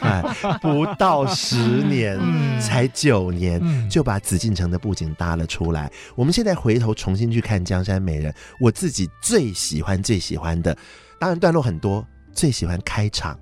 [0.00, 0.22] 哎，
[0.60, 5.90] 不到十年，嗯、才九年，嗯、就把紫禁城的布景搭了出来。
[6.14, 10.76] 我们现在回头重新去看《江山美人》，我自己最喜欢最喜欢的，
[11.18, 13.38] 当然段落很多，最喜欢开场，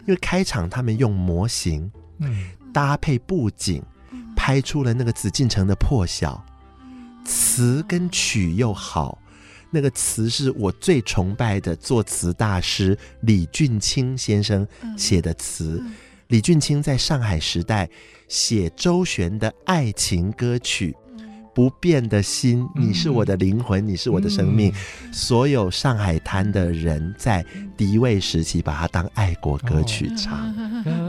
[0.00, 1.90] 因为开场他们用模型，
[2.74, 3.82] 搭配布景，
[4.36, 6.44] 拍出了那个紫禁城的破晓，
[7.24, 9.18] 词跟曲又好。
[9.70, 15.82] 那个词是我最崇拜的作词大师李俊清先生写的词。
[16.28, 17.88] 李俊清在上海时代
[18.28, 20.94] 写周璇的爱情歌曲。
[21.60, 24.72] 不变的心，你是我的灵魂，你是我的生命。
[25.12, 27.44] 所有上海滩的人在
[27.76, 30.50] 敌位时期把它当爱国歌曲唱。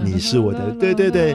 [0.04, 1.34] 你是我的， 对对对，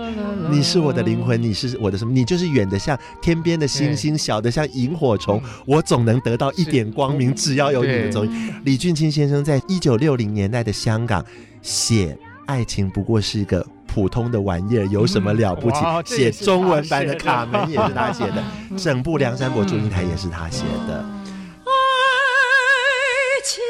[0.50, 2.12] 你是我的灵魂，你是我的什么？
[2.12, 5.42] 你就是远的像天边的星星，小的像萤火虫。
[5.64, 8.54] 我总能得到一点光明，只要有你的踪影。
[8.66, 11.24] 李俊清先生在一九六零年代的香港
[11.62, 13.66] 写爱情，不过是一个。
[13.96, 16.16] 普通的玩意儿有什么了不起？
[16.16, 18.44] 写中文版的《卡门》也是他写的，
[18.76, 21.02] 整部《梁山伯祝英台》也是他写的。
[21.64, 21.72] 爱
[23.42, 23.62] 情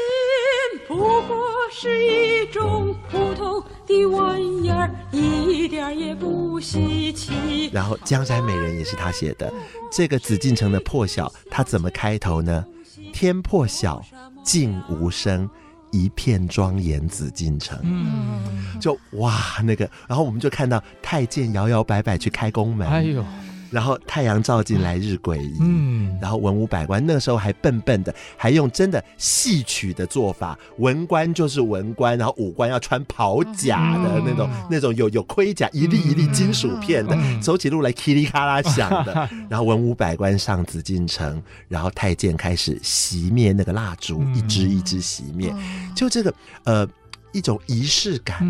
[0.85, 1.37] 不过
[1.71, 7.69] 是一种普通的玩意儿，一点也不稀奇。
[7.71, 9.49] 然后《江山美人》也是他写的，
[9.89, 12.65] 这个紫禁城的破晓，他怎么开头呢？
[13.13, 14.03] 天破晓，
[14.43, 15.49] 静无声。
[15.91, 23.23] 一片庄严紫禁城，嗯，就哇那个，然后我们就看到太监摇摇摆摆去开宫门，哎呦。
[23.69, 25.57] 然后太阳照进来，日归移。
[25.59, 39.13] 嗯，然后文武百官那个时候还笨笨的，还用真的戏曲的做法，文官就是文官，然后武官要穿袍甲的那种，嗯、那种有有盔甲，一粒一粒金属片的，嗯、走起路来噼里咔啦响的。
[39.31, 45.53] 嗯、然后文武百官上紫禁城，然后太监开始熄灭那个蜡烛，嗯、一支一支熄灭，
[45.95, 46.87] 就这个呃
[47.31, 48.43] 一种仪式感，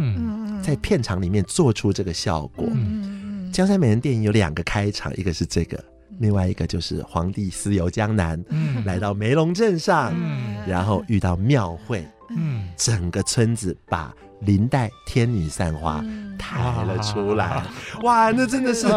[0.61, 2.65] 在片场里面做出这个效果。
[2.71, 5.83] 嗯《江山美人》电影有两个开场，一个是这个，
[6.19, 12.05] 另外一个就是皇帝私游江南，嗯、来到梅龙镇上，嗯、然后遇到庙会，
[12.35, 16.03] 嗯、整个村子把林黛天女散花
[16.37, 17.63] 抬了出来，
[17.95, 18.87] 嗯、哇，那真的是，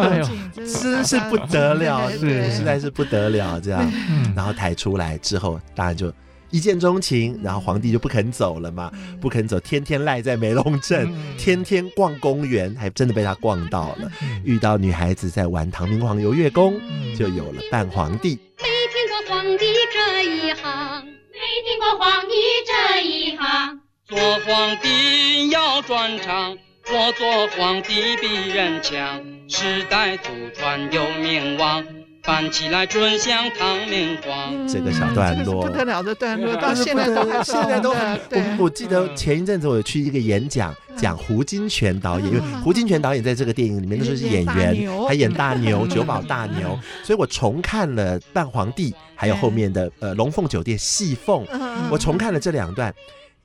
[0.53, 3.91] 真是不得了，是实在是不得了，这样，
[4.35, 6.13] 然后抬出来之后，当然就。
[6.51, 14.11] 一见钟情，然后皇帝就不肯走了嘛，不肯走，天天赖在梅龙镇，天天逛公园，还真的被他逛到了。
[14.43, 16.79] 遇到女孩子在玩唐明皇游月宫，
[17.17, 18.37] 就有了扮皇帝。
[18.57, 22.35] 没听过皇帝这一行，没听过皇帝
[22.67, 23.79] 这一行。
[24.05, 26.57] 做皇帝要专长，
[26.91, 31.85] 我做皇帝比人强，世代祖传有名望。
[32.23, 38.19] 翻起来准像唐明皇，这个小段落、嗯、不得了的段落，到现在都还现在都很。
[38.29, 51.43] 我我记得前一阵子我有去一个演讲，讲胡金铨导演，因为胡金铨导演在这个电影里面都是演员，还演大牛、九保大牛，所以我重看了扮皇帝，还有后面的呃龙凤酒店戏凤，
[51.89, 52.93] 我重看了这两段。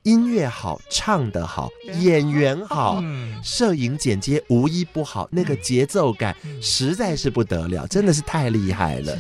[0.07, 1.69] 音乐好，唱得好，
[2.01, 3.03] 演员好，
[3.43, 9.19] 摄影剪接无一不好，那个节奏感实在是不得了，真的是太厉害了。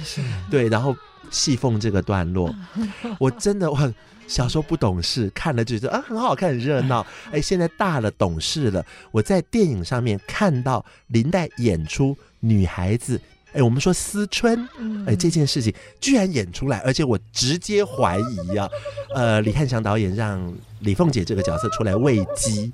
[0.48, 0.94] 对，然后
[1.28, 2.54] 戏凤这个段落，
[3.18, 3.94] 我真的我
[4.28, 7.04] 小时候不懂事，看了就觉得啊很好看，很热闹。
[7.32, 13.20] 哎，现在大了懂事了，我在电影上面看到林黛演出女孩子。
[13.56, 14.68] 哎，我们说思春，
[15.06, 18.68] 哎，这件事情居然演出来，而且我直接怀疑啊，
[19.14, 22.70] 呃，李汉祥导演让李凤姐这个角色出来喂鸡，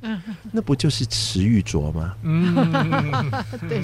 [0.51, 2.15] 那不就是池玉卓吗？
[2.25, 2.53] 嗯，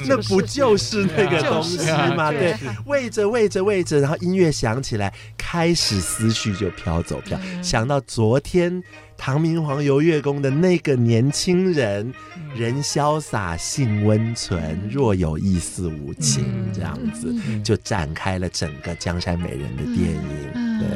[0.09, 1.79] 那不就是那个东西
[2.17, 2.33] 吗？
[2.33, 8.83] 对，喂着喂着喂着，然后音乐响起来，开始思绪就飘走飘，想到昨天。
[9.19, 12.15] 唐明皇游月宫的那个年轻人，
[12.57, 20.79] 人潇洒，性温存，若有一丝无情，这样子就展开了整个《江山美人》的电影。
[20.79, 20.89] 对，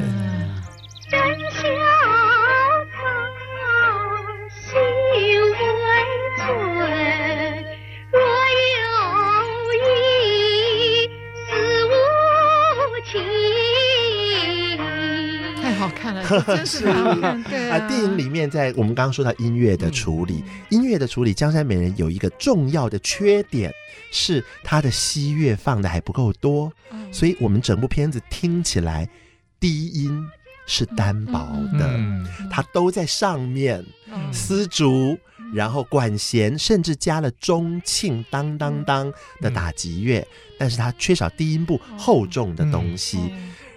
[16.41, 23.71] 真是啊，电影里面在我们刚刚说到音乐的处理，音乐的处理，江山美人有一个重要的缺点
[24.11, 26.71] 是它的西乐放的还不够多，
[27.11, 29.09] 所以我们整部片子听起来
[29.59, 30.25] 低音
[30.65, 31.47] 是单薄
[31.77, 31.99] 的，
[32.49, 33.83] 它都在上面，
[34.31, 35.17] 丝竹。
[35.53, 40.27] 然后管弦甚至加了中庆当当当的打击乐，
[40.57, 43.19] 但是它缺少低音部厚重的东西。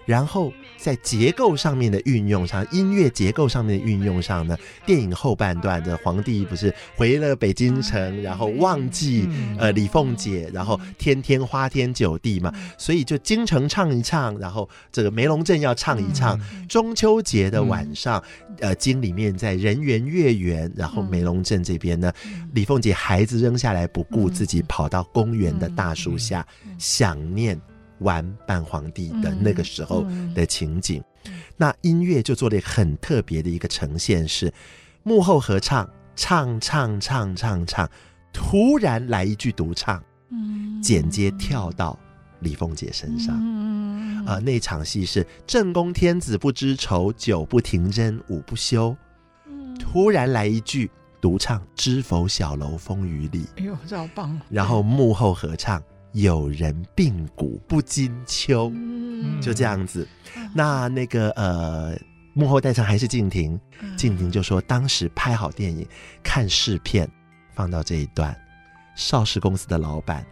[0.06, 9.28] 然后在结构上面的运用上，音乐结构上面的运用上呢，电影后半段的皇帝不是回了北京城，然后忘记
[9.58, 18.22] 呃李凤姐，然后天天花天酒地嘛，所以就京城唱一唱，然后这个梅龙镇要唱一唱，中秋节的晚上，
[18.60, 22.12] 呃京里面在人圆月圆，然后梅龙镇这边呢，
[22.54, 26.46] 李凤姐孩子扔下来不顾，自己跑到公园的大树下
[26.78, 27.60] 想念。
[28.00, 31.02] 玩扮皇帝的那个时候的情景，
[31.56, 34.52] 那音乐就做了很特别的一个呈现，是
[35.02, 37.88] 幕后合唱，唱唱唱唱唱，
[38.32, 41.98] 突然来一句独唱，嗯，剪接跳到
[42.40, 44.24] 李凤姐身上，嗯。
[44.26, 48.96] 啊、呃，那场戏是正宫天子不知愁，酒不停禛舞不休，
[49.46, 50.90] 嗯，突然来一句
[51.20, 54.36] 独唱，知否小楼风雨里，哎呦，这好棒！
[54.50, 55.80] 然后幕后合唱。
[56.12, 58.72] 有人病骨不惊秋，
[59.40, 60.06] 就这样子。
[60.54, 61.98] 那那个呃，
[62.32, 63.58] 幕后代唱还是静婷，
[63.96, 65.86] 静婷就说当时拍好电影，
[66.22, 67.08] 看试片，
[67.54, 68.34] 放到这一段，
[68.94, 70.24] 邵氏公司的老板。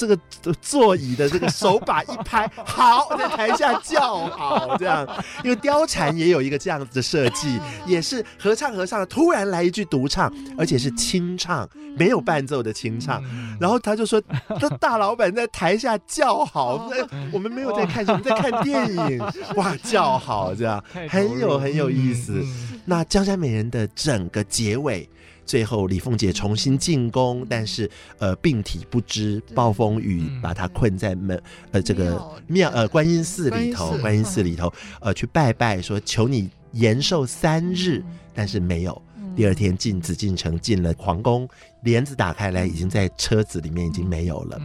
[0.00, 0.18] 这个
[0.62, 5.06] 座椅的这个手把一拍，好，在台下叫好，这样。
[5.44, 13.22] 因为貂蝉也有一个这样子的设计，也是合唱合唱，突然来一句独唱，而且是清唱，没有伴奏的清唱。
[13.60, 14.22] 然后他就说，
[14.58, 16.90] 这大老板在台下叫好，
[17.30, 19.18] 我们没有在看什么， 在看电影，
[19.56, 22.42] 哇，叫好，这样很有很有意思。
[22.86, 25.06] 那江山美人的整个结尾。
[25.50, 31.42] 最后，李凤姐重新进宫，但是呃，病体不支，暴风雨把她困在门
[31.72, 38.00] 呃这个庙呃观音寺里头，观音寺里头呃去拜拜，说求你延寿三日，
[38.32, 39.02] 但是没有。
[39.34, 41.48] 第二天进紫禁城，进了皇宫，
[41.82, 44.60] 帘子打开来，已经在车子里面已经没有了。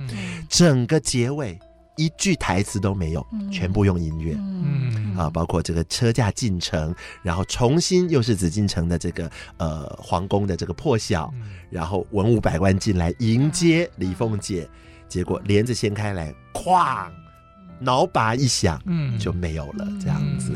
[0.47, 1.57] 整个结尾。
[1.95, 4.95] 一句台词都没有，全部用音乐，嗯。
[5.15, 6.93] 啊，包括这个车驾进城，
[7.23, 11.33] 然后重新又是紫禁城的这个呃皇宫的这个破晓，
[11.69, 14.69] 然后文武百官进来迎接李凤姐，
[15.07, 17.09] 结果帘子掀开来，哐，
[17.79, 20.51] 脑把一响，嗯，就没有了，这样子，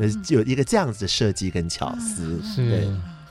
[0.00, 2.88] 呃，有一个这样子的设计跟巧思，对，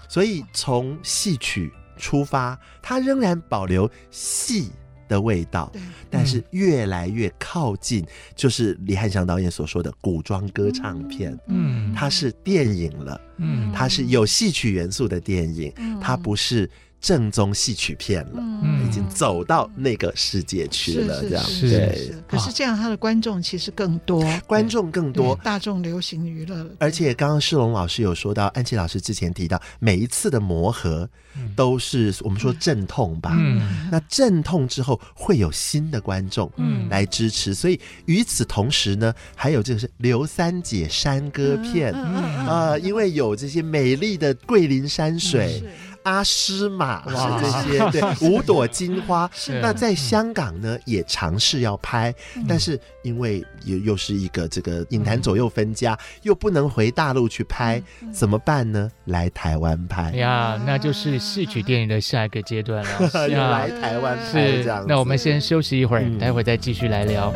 [0.07, 4.71] 所以从戏曲出发，它仍然保留戏。
[5.13, 5.71] 的味道，
[6.09, 8.03] 但是越来越靠近，
[8.35, 11.37] 就是李汉祥导演所说的古装歌唱片。
[11.47, 16.69] 嗯，它是电影了，嗯，它是有戏曲元素的电影，它不是。
[17.03, 22.15] 正宗戏曲片了，嗯，已经走到那个世界去了，这样对。
[22.25, 26.65] 可是这样，他的观众其实更多， 观众更多，大众流行娱乐。
[26.79, 31.09] 而且刚刚世龙老师有说到，安琪老师之前提到，每一次的磨合
[31.57, 37.53] 都是我们说阵痛吧，嗯，那阵痛之后会有新的观众，嗯，来支持。
[37.53, 45.61] 所以与此同时呢，还有就是刘三姐山歌片，啊，因为有这些美丽的桂林山水。
[46.03, 49.29] 阿诗玛是这些，哇对， 五朵金花。
[49.33, 49.59] 是。
[49.61, 58.89] 那在香港呢，也尝试要拍，嗯、但是因为又又是一个这个影坛左右分家，嗯、又不能回大陆去拍，嗯、怎么办呢？
[59.05, 60.11] 来台湾拍。
[60.13, 63.27] 呀，那就是戏曲电影的下一个阶段了。
[63.29, 67.33] 要来台湾拍这样，那我们先休息一会儿，嗯、待会再继续来聊。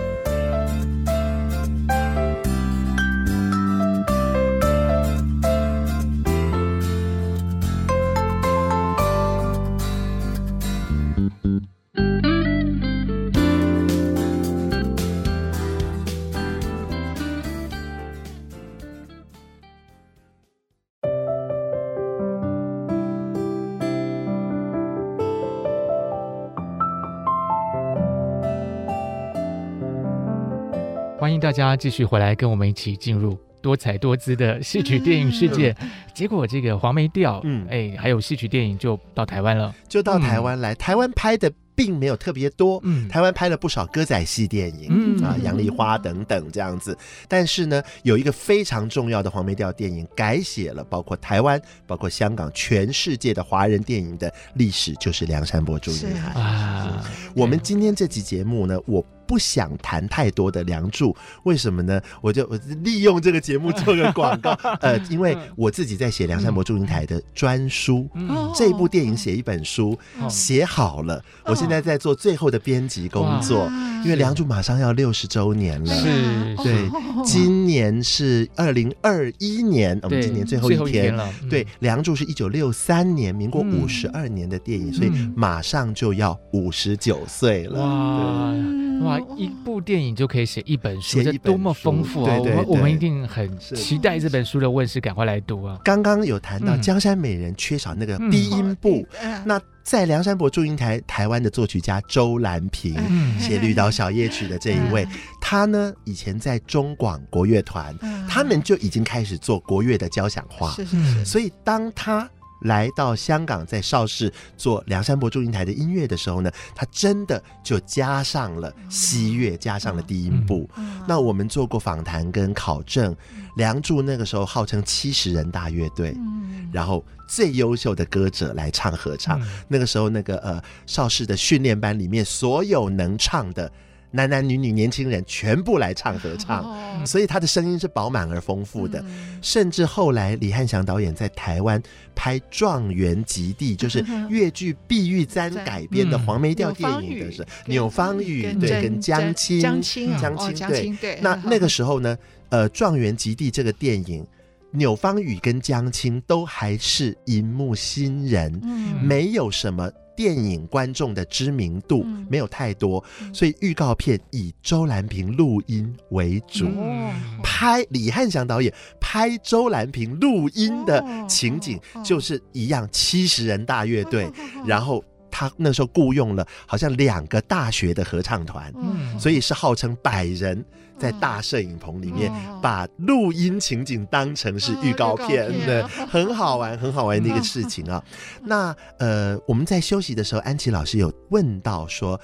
[31.28, 35.76] 欢迎大家继续回来跟我们一起进入多彩多姿的戏曲电影世界。
[35.82, 40.74] 嗯、结果这个黄梅调，嗯，哎，还有戏曲电影就到台湾了，就到台湾来。
[40.74, 46.98] 嗯、台湾拍的并没有特别多，嗯，台湾拍了不少歌仔戏电影，嗯啊，杨丽花等等这样子。
[47.28, 57.04] 但是呢，有一个非常重要的黄梅调电影，改写了包括台湾、包括香港、全世界的华人电影的历史，就是《梁山伯祝英台》啊。
[57.36, 59.06] 我们今天这集节目呢，我。
[59.28, 61.12] 不想谈太多的《梁祝》，
[61.44, 62.02] 为什么呢？
[62.22, 69.98] 我就我利用这个节目做个广告， 呃，因为我自己在写梁山伯祝英台的专书，嗯、这部电影写一本书
[70.30, 73.70] 写、嗯、好了，我现在在做最后的编辑工作，
[74.04, 76.90] 因为《梁祝》马上要六十周年了，是，对，
[77.26, 88.54] 今年是二零二一年，我们今年最后一天，一天了，对，《梁祝》是一九六三年，民国五十二年的电影，所以马上就要五十九岁了，哇。
[88.98, 92.38] 哇，一部电影就可以写一本书，这多么丰富啊！
[92.38, 95.80] 对对对，我们我们一定很期待这本书的问世，赶快来读啊！
[95.84, 102.94] 刚刚有谈到《江山美人》缺少那个低音部，嗯、那在《梁山伯祝英台》台湾的作曲家周兰平
[103.40, 105.12] 写《绿岛小夜曲》的这一位，嗯、
[105.42, 112.30] 他呢以前在中广国乐团，嗯、他们就已经开始做国乐的交响化，是是是，所以当他。
[112.62, 120.70] 来到香港，在邵氏做《梁山伯祝英台》的音乐的时候呢，他真的就加上了西乐，加上了低音部。
[120.78, 123.16] 嗯、那我们做过访谈跟考证，
[123.56, 129.40] 梁祝那个时候号称七十人大乐队，嗯、然后最优秀的歌者来唱合唱。
[129.42, 133.72] 嗯、那个时候，那个呃邵氏的训练班里面，所有能唱的。
[134.12, 139.00] 男男女女年轻人全部来唱合唱，哦、所以他的声音是饱满而丰富的。
[139.02, 141.82] 嗯、甚至后来李汉祥导演在台湾
[142.16, 150.38] 拍《状元及第》，就是粤剧《碧玉簪》改编的黄梅调电影的时候，钮芳予对跟江青江青江
[150.74, 152.18] 青对，那那个时候呢，
[152.50, 154.26] 呃，《状元及第》这个电影，
[154.72, 159.92] 钮芳予跟江青都还是荧幕新人，嗯、没有什么。
[160.18, 167.14] 电影观众的知名度没有太多，嗯、所以预告片以周兰平录音为主，嗯、
[167.44, 174.28] 拍李汉祥导演拍周兰平录音的情景就是一样，七十人大乐队，
[174.66, 180.66] 然后他那时候雇佣了好像两个大学的合唱团，嗯、所以是号称百人。
[180.98, 182.32] 在大摄影棚里面，
[182.62, 188.04] 把录音情景当成是预告片，对，很好玩，很好玩的一个事情啊。
[188.44, 192.20] 那呃，我们在休息的时候，安琪老师有问到说，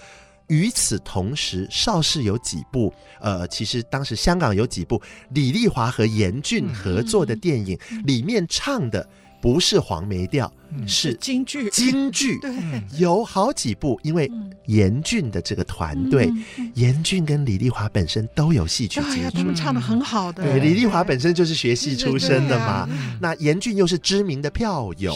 [0.47, 9.07] 与此同时，邵氏有几部呃，其实当时香港有几部李丽华和严俊合作的电影，里面唱的
[9.41, 10.51] 不是黄梅调。
[10.87, 11.13] 是。
[11.15, 12.39] 京剧，京剧。
[12.41, 12.51] 对，
[12.97, 14.29] 有好几部，因为
[14.65, 16.31] 严俊的这个团队，
[16.75, 20.43] 严俊跟李丽华本身都有戏曲基础，他们唱的很好的。
[20.43, 22.87] 对，李丽华本身就是学戏出身的嘛，
[23.21, 25.13] 那严俊又是知名的票友，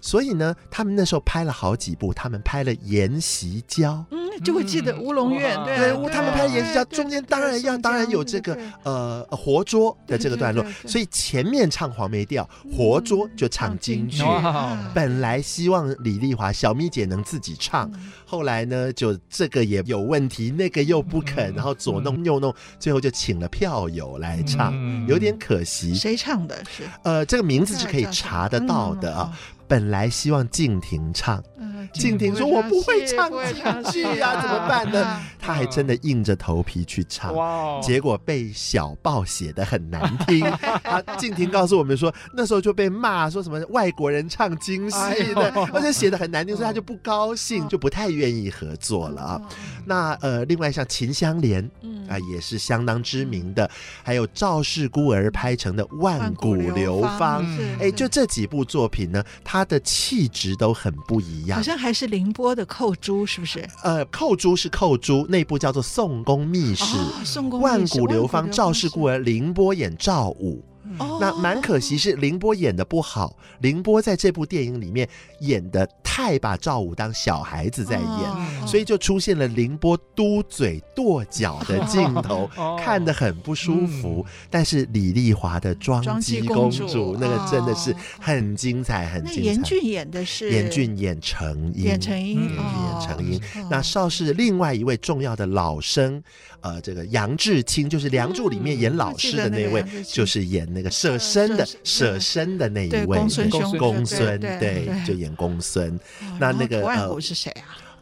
[0.00, 14.22] 所以呢，他们那时候拍了好几部，他们拍了《筵席交》，嗯，就会记得乌龙院，对，他们拍《筵席交》中间当然要，当然有这个呃活捉的这个段落，所以前面唱黄梅调，活捉就唱京剧。
[14.94, 17.90] 本来希望李丽华小咪姐能自己唱，
[18.24, 24.74] 后来呢，就这个也有问题，那个又不肯，然后左弄右弄，最后就请了票友来唱，
[25.06, 25.94] 有点可惜。
[25.94, 26.56] 谁唱的？
[26.64, 26.82] 是？
[27.02, 29.32] 呃，这个名字是可以查得到的啊。
[29.72, 31.42] 本来希望静婷唱，
[31.94, 37.34] 静婷说：“我不会唱京剧啊，怎么办呢？” 他还真的硬着头皮去唱，
[37.80, 40.44] 结果被小报写的很难听。
[40.84, 49.42] 啊，静婷告诉我们说，那时候就被骂说什么外国人唱京戏的，而且写的很难听，所以他就不高兴，就不太愿意合作了啊。
[49.86, 51.64] 那呃，另外像秦香莲，
[52.08, 53.68] 啊，也是相当知名的，
[54.02, 57.42] 还有赵氏孤儿拍成的《万古流芳》，
[57.80, 59.61] 哎，就这几部作品呢，他。
[59.62, 63.64] 他的气质都很不一样，好像还是宁波的寇珠，是不是？
[63.84, 70.64] 呃，寇珠是寇珠，那部叫做《宋宫秘史》，哦，宋宫，万古流芳，赵氏孤儿，凌波演赵武。
[70.98, 75.08] 哦、那蛮可惜是凌波演的不好，凌波在这部电影里面
[75.40, 84.24] 演的太把赵武当小孩子在演，哦、所以就出现了凌波嘟嘴跺脚的镜头， 哦、看得很不舒服。
[84.26, 89.40] 嗯、但是李丽华的庄姬公主，那个真的是很精彩，很精彩。
[89.42, 90.50] 严俊演的是？
[90.50, 93.40] 严俊演程英，演程婴，演程英。
[93.70, 96.22] 那邵氏另外一位重要的老生，
[96.62, 105.98] 呃，这个杨志清就是《梁祝》里面演老师的那位，嗯、就是演那个舍身的舍身的那一位公孙，公孙对，就演公孙。
[106.38, 107.50] 那那个屠万谷是谁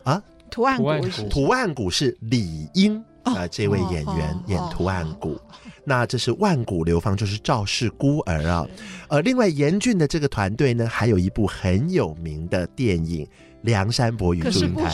[0.05, 0.13] 啊？
[0.13, 5.41] 啊，图案谷，图案谷是李英啊，这位演员演图案谷。
[5.83, 8.67] 那这是万古流芳，就是赵氏孤儿啊。
[9.09, 13.27] 呃，另外严俊的这个团队呢，还有一部很有名的电影。
[13.63, 14.91] 梁山伯与祝英台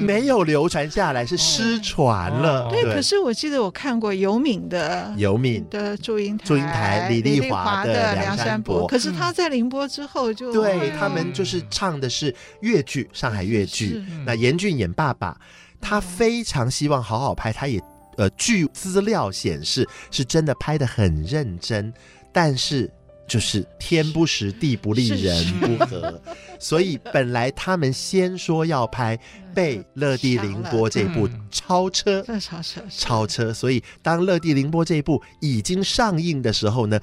[0.00, 2.68] 没有流传下来，是失传了。
[2.70, 8.86] 对，可是我记得我看过尤敏的尤敏的祝英台，祝英台李丽华的梁山伯。
[8.86, 14.02] 可是他在宁波之后就对他们就是唱的是越剧，上海越剧。
[14.24, 15.38] 那严俊演爸爸，
[15.80, 17.78] 他非常希望好好拍，他也
[18.16, 21.92] 呃，据资料显示是真的拍的很认真，
[22.32, 22.90] 但是。
[23.32, 26.20] 就是天不时地不利人不和，
[26.58, 29.18] 所以本来他们先说要拍，
[29.54, 33.54] 被乐蒂凌波这部超车，超车，超车。
[33.54, 37.00] 所以当乐蒂凌波这一部已经上映的时候呢，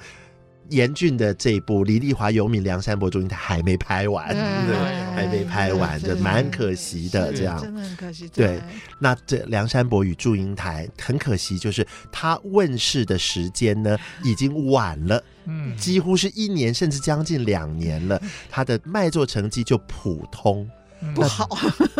[0.68, 4.76] 严峻的这一部《李丽华、游敏、梁山伯、祝英台》还没拍完，对，
[5.16, 7.32] 还没拍完，这蛮可惜的。
[7.32, 8.28] 这样真的很可惜。
[8.28, 8.60] 对，
[9.00, 18.20] 那这《梁山伯与祝英台》很可惜，就是它问世的时间呢已经晚了，嗯，几乎是一年甚至将近两年了，
[18.50, 20.68] 他的卖座成绩就普通，
[21.14, 21.46] 不好，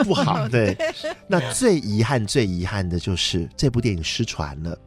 [0.04, 0.46] 不好。
[0.50, 0.76] 对，
[1.26, 4.78] 那最遗憾、最遗憾的就是这部电影失传了。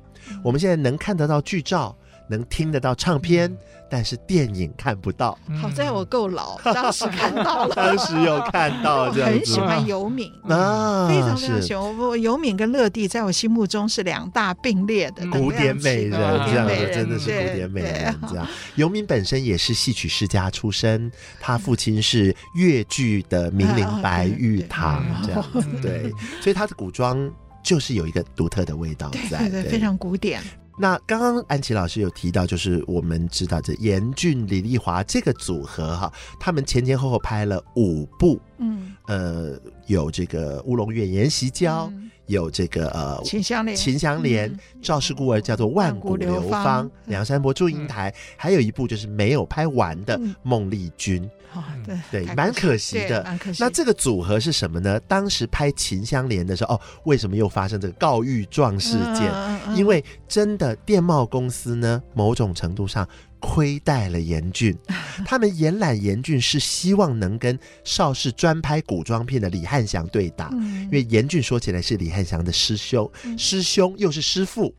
[0.43, 1.95] 我们现在能看得到剧照。
[2.30, 3.55] 能听得到唱片，
[3.89, 5.38] 但是电影看不到。
[5.61, 9.36] 好在我够老，当时看到了，当时有看到这样子。
[9.36, 11.97] 很喜欢尤敏啊，非常非常喜欢。
[11.97, 16.11] 我游敏跟乐蒂在我心目中是两大并列的古典美人，
[16.47, 18.15] 这样子真的是古典美人。
[18.28, 26.11] 这样，尤敏本身也是戏曲世家出身，他父亲是越剧的名伶白玉堂，这样子对，
[26.41, 30.41] 所以他的古装就是有一个独特的味道在，对，非常古典。
[30.78, 51.30] 那刚刚安琪老师有提到，就是我们知道这严俊、李丽华这个组合哈，他们前前后后拍了五部，嗯，呃，有这个乌龙院延禧娇，嗯、有这个呃秦香莲，秦香莲，赵氏孤儿叫做万古流芳，梁山伯祝英台，嗯、还有一部就是没有拍完的孟丽君。
[51.53, 53.24] 哦，对对，蛮可惜的。
[53.53, 54.99] 惜那这个组合是什么呢？
[55.01, 59.32] 当时拍《秦香莲》的时候，哦，为什么又发生这个告御状事件？
[59.32, 63.07] 嗯嗯、因为真的电贸公司呢，某种程度上。
[63.46, 64.74] 亏待了严俊，
[65.28, 74.74] 他们延揽严俊是希望能跟邵氏专拍古装片的李汉祥对打，因为严俊说起来是李汉祥的师兄，师兄又是师父，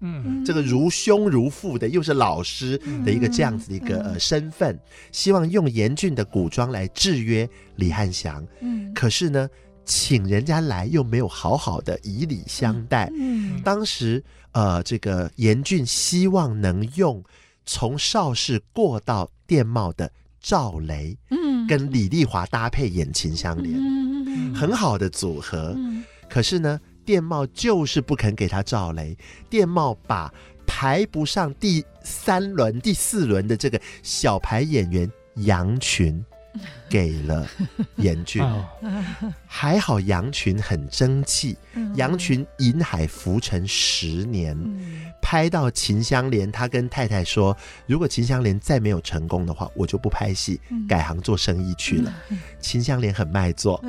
[0.47, 4.79] 这个如兄如父的又是老师的一个这样子的一个呃身份，
[5.13, 7.47] 希望用严俊的古装来制约
[7.77, 8.43] 李汉祥。
[8.95, 9.47] 可是呢，
[9.85, 13.13] 请人家来又没有好好的以礼相待。
[13.63, 17.23] 当时呃，这个严俊希望能用。
[17.67, 20.11] 从邵氏过到电懋的
[20.41, 25.73] 赵雷，嗯，跟李丽华搭配演秦香莲，嗯，很好的组合。
[25.77, 29.17] 嗯，可是呢，电懋就是不肯给他赵雷，
[29.49, 30.33] 电懋把
[30.67, 36.25] 排不上第三轮、第四轮的这个小牌演员杨群。
[36.89, 37.47] 给了
[37.97, 38.43] 严俊，
[39.47, 41.57] 还好羊群很争气。
[41.95, 44.57] 羊群引海浮沉十年，
[45.21, 52.15] 拍到秦香莲，他跟太太说：“如果秦香莲再没有成功的话，我就不拍戏，改行做生意去了。”
[52.61, 53.83] 秦香莲很卖座，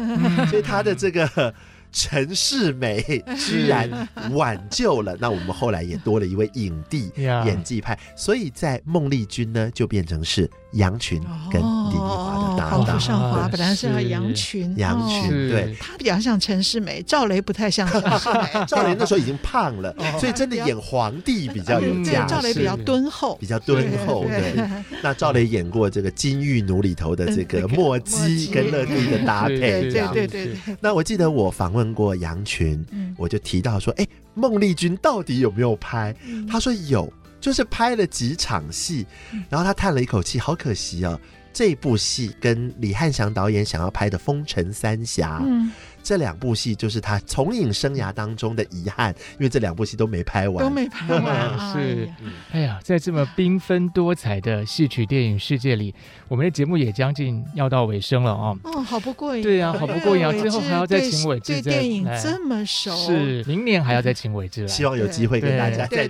[0.49, 1.53] 所以他的这个
[1.91, 3.01] 陈世美
[3.37, 5.15] 居然挽救了。
[5.21, 10.49] 那我们后来也多了一位影帝，演技派，所以在孟丽君呢，就变成是。
[10.75, 11.21] 杨群
[11.51, 22.33] 跟李丽华的搭档，不像华，本来是要杨群，杨群对，他比较像陈世美，赵雷不太像陈世美， 赵雷那时候已经胖了，所以真的演皇帝比较有架势。
[22.33, 24.25] 赵雷比较敦厚，比较敦厚。
[24.25, 24.53] 对，
[25.01, 30.57] 那赵雷演过这个《金玉奴》里头的这个墨姬跟乐蒂的搭配，对对对对。
[30.81, 32.85] 那我记得我访问过杨群，
[33.17, 36.13] 我就提到说，哎，孟丽君到底有没有拍？
[36.49, 37.11] 他说有。
[37.45, 39.05] 就是拍了几场戏，
[39.49, 41.21] 然后他叹了一口气，好可惜哦，
[41.53, 45.37] 这部戏跟李汉祥导演想要拍的《风尘三侠》。
[45.45, 45.71] 嗯
[46.05, 51.73] 这两部戏就是他从影生涯当中的遗憾，因为这两部戏都没拍完，都没拍完。
[51.73, 52.07] 是，
[52.51, 55.95] 哎呀，在这么缤纷多彩的戏曲电影世界里，
[56.27, 58.55] 我们的节目也将近要到尾声了哦！
[58.65, 59.41] 哦，好不过瘾。
[59.41, 60.31] 对呀，好不过瘾啊！
[60.31, 66.07] 最后还要再请伟志对电影这么熟，是明年还要再请伟志来，希望有机会跟大家在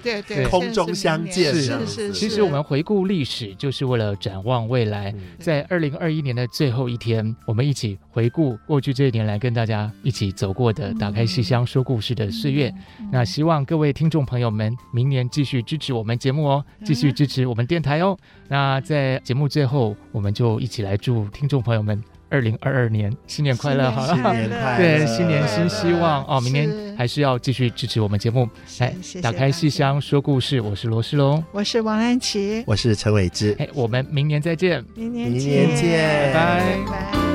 [0.49, 1.55] 空中相见。
[1.55, 2.11] 是是是。
[2.11, 5.15] 其实我们回顾历史，就是为了展望未来。
[5.39, 9.84] 在二零二一年的最后一天，我们一起回顾过去这一年来跟大家。
[10.03, 12.73] 一起走过的，打开戏箱说故事的岁月。
[13.11, 18.17] 那希望各位听众朋友们，明年继续支持我们节目哦，继续支持我们电台哦。
[18.47, 26.41] 那在节目最后，我们就一起来祝听众朋友们二零二二年新年快乐，好了，新年快乐，对，新年新希望哦。
[26.41, 28.47] 明年还是要继续支持我们节目，
[28.79, 30.59] 来打开戏箱说故事。
[30.61, 33.55] 我是罗世龙，我是王安琪，我是陈伟之。
[33.59, 37.34] 哎，我们明年再见，明年见，明年见，拜拜。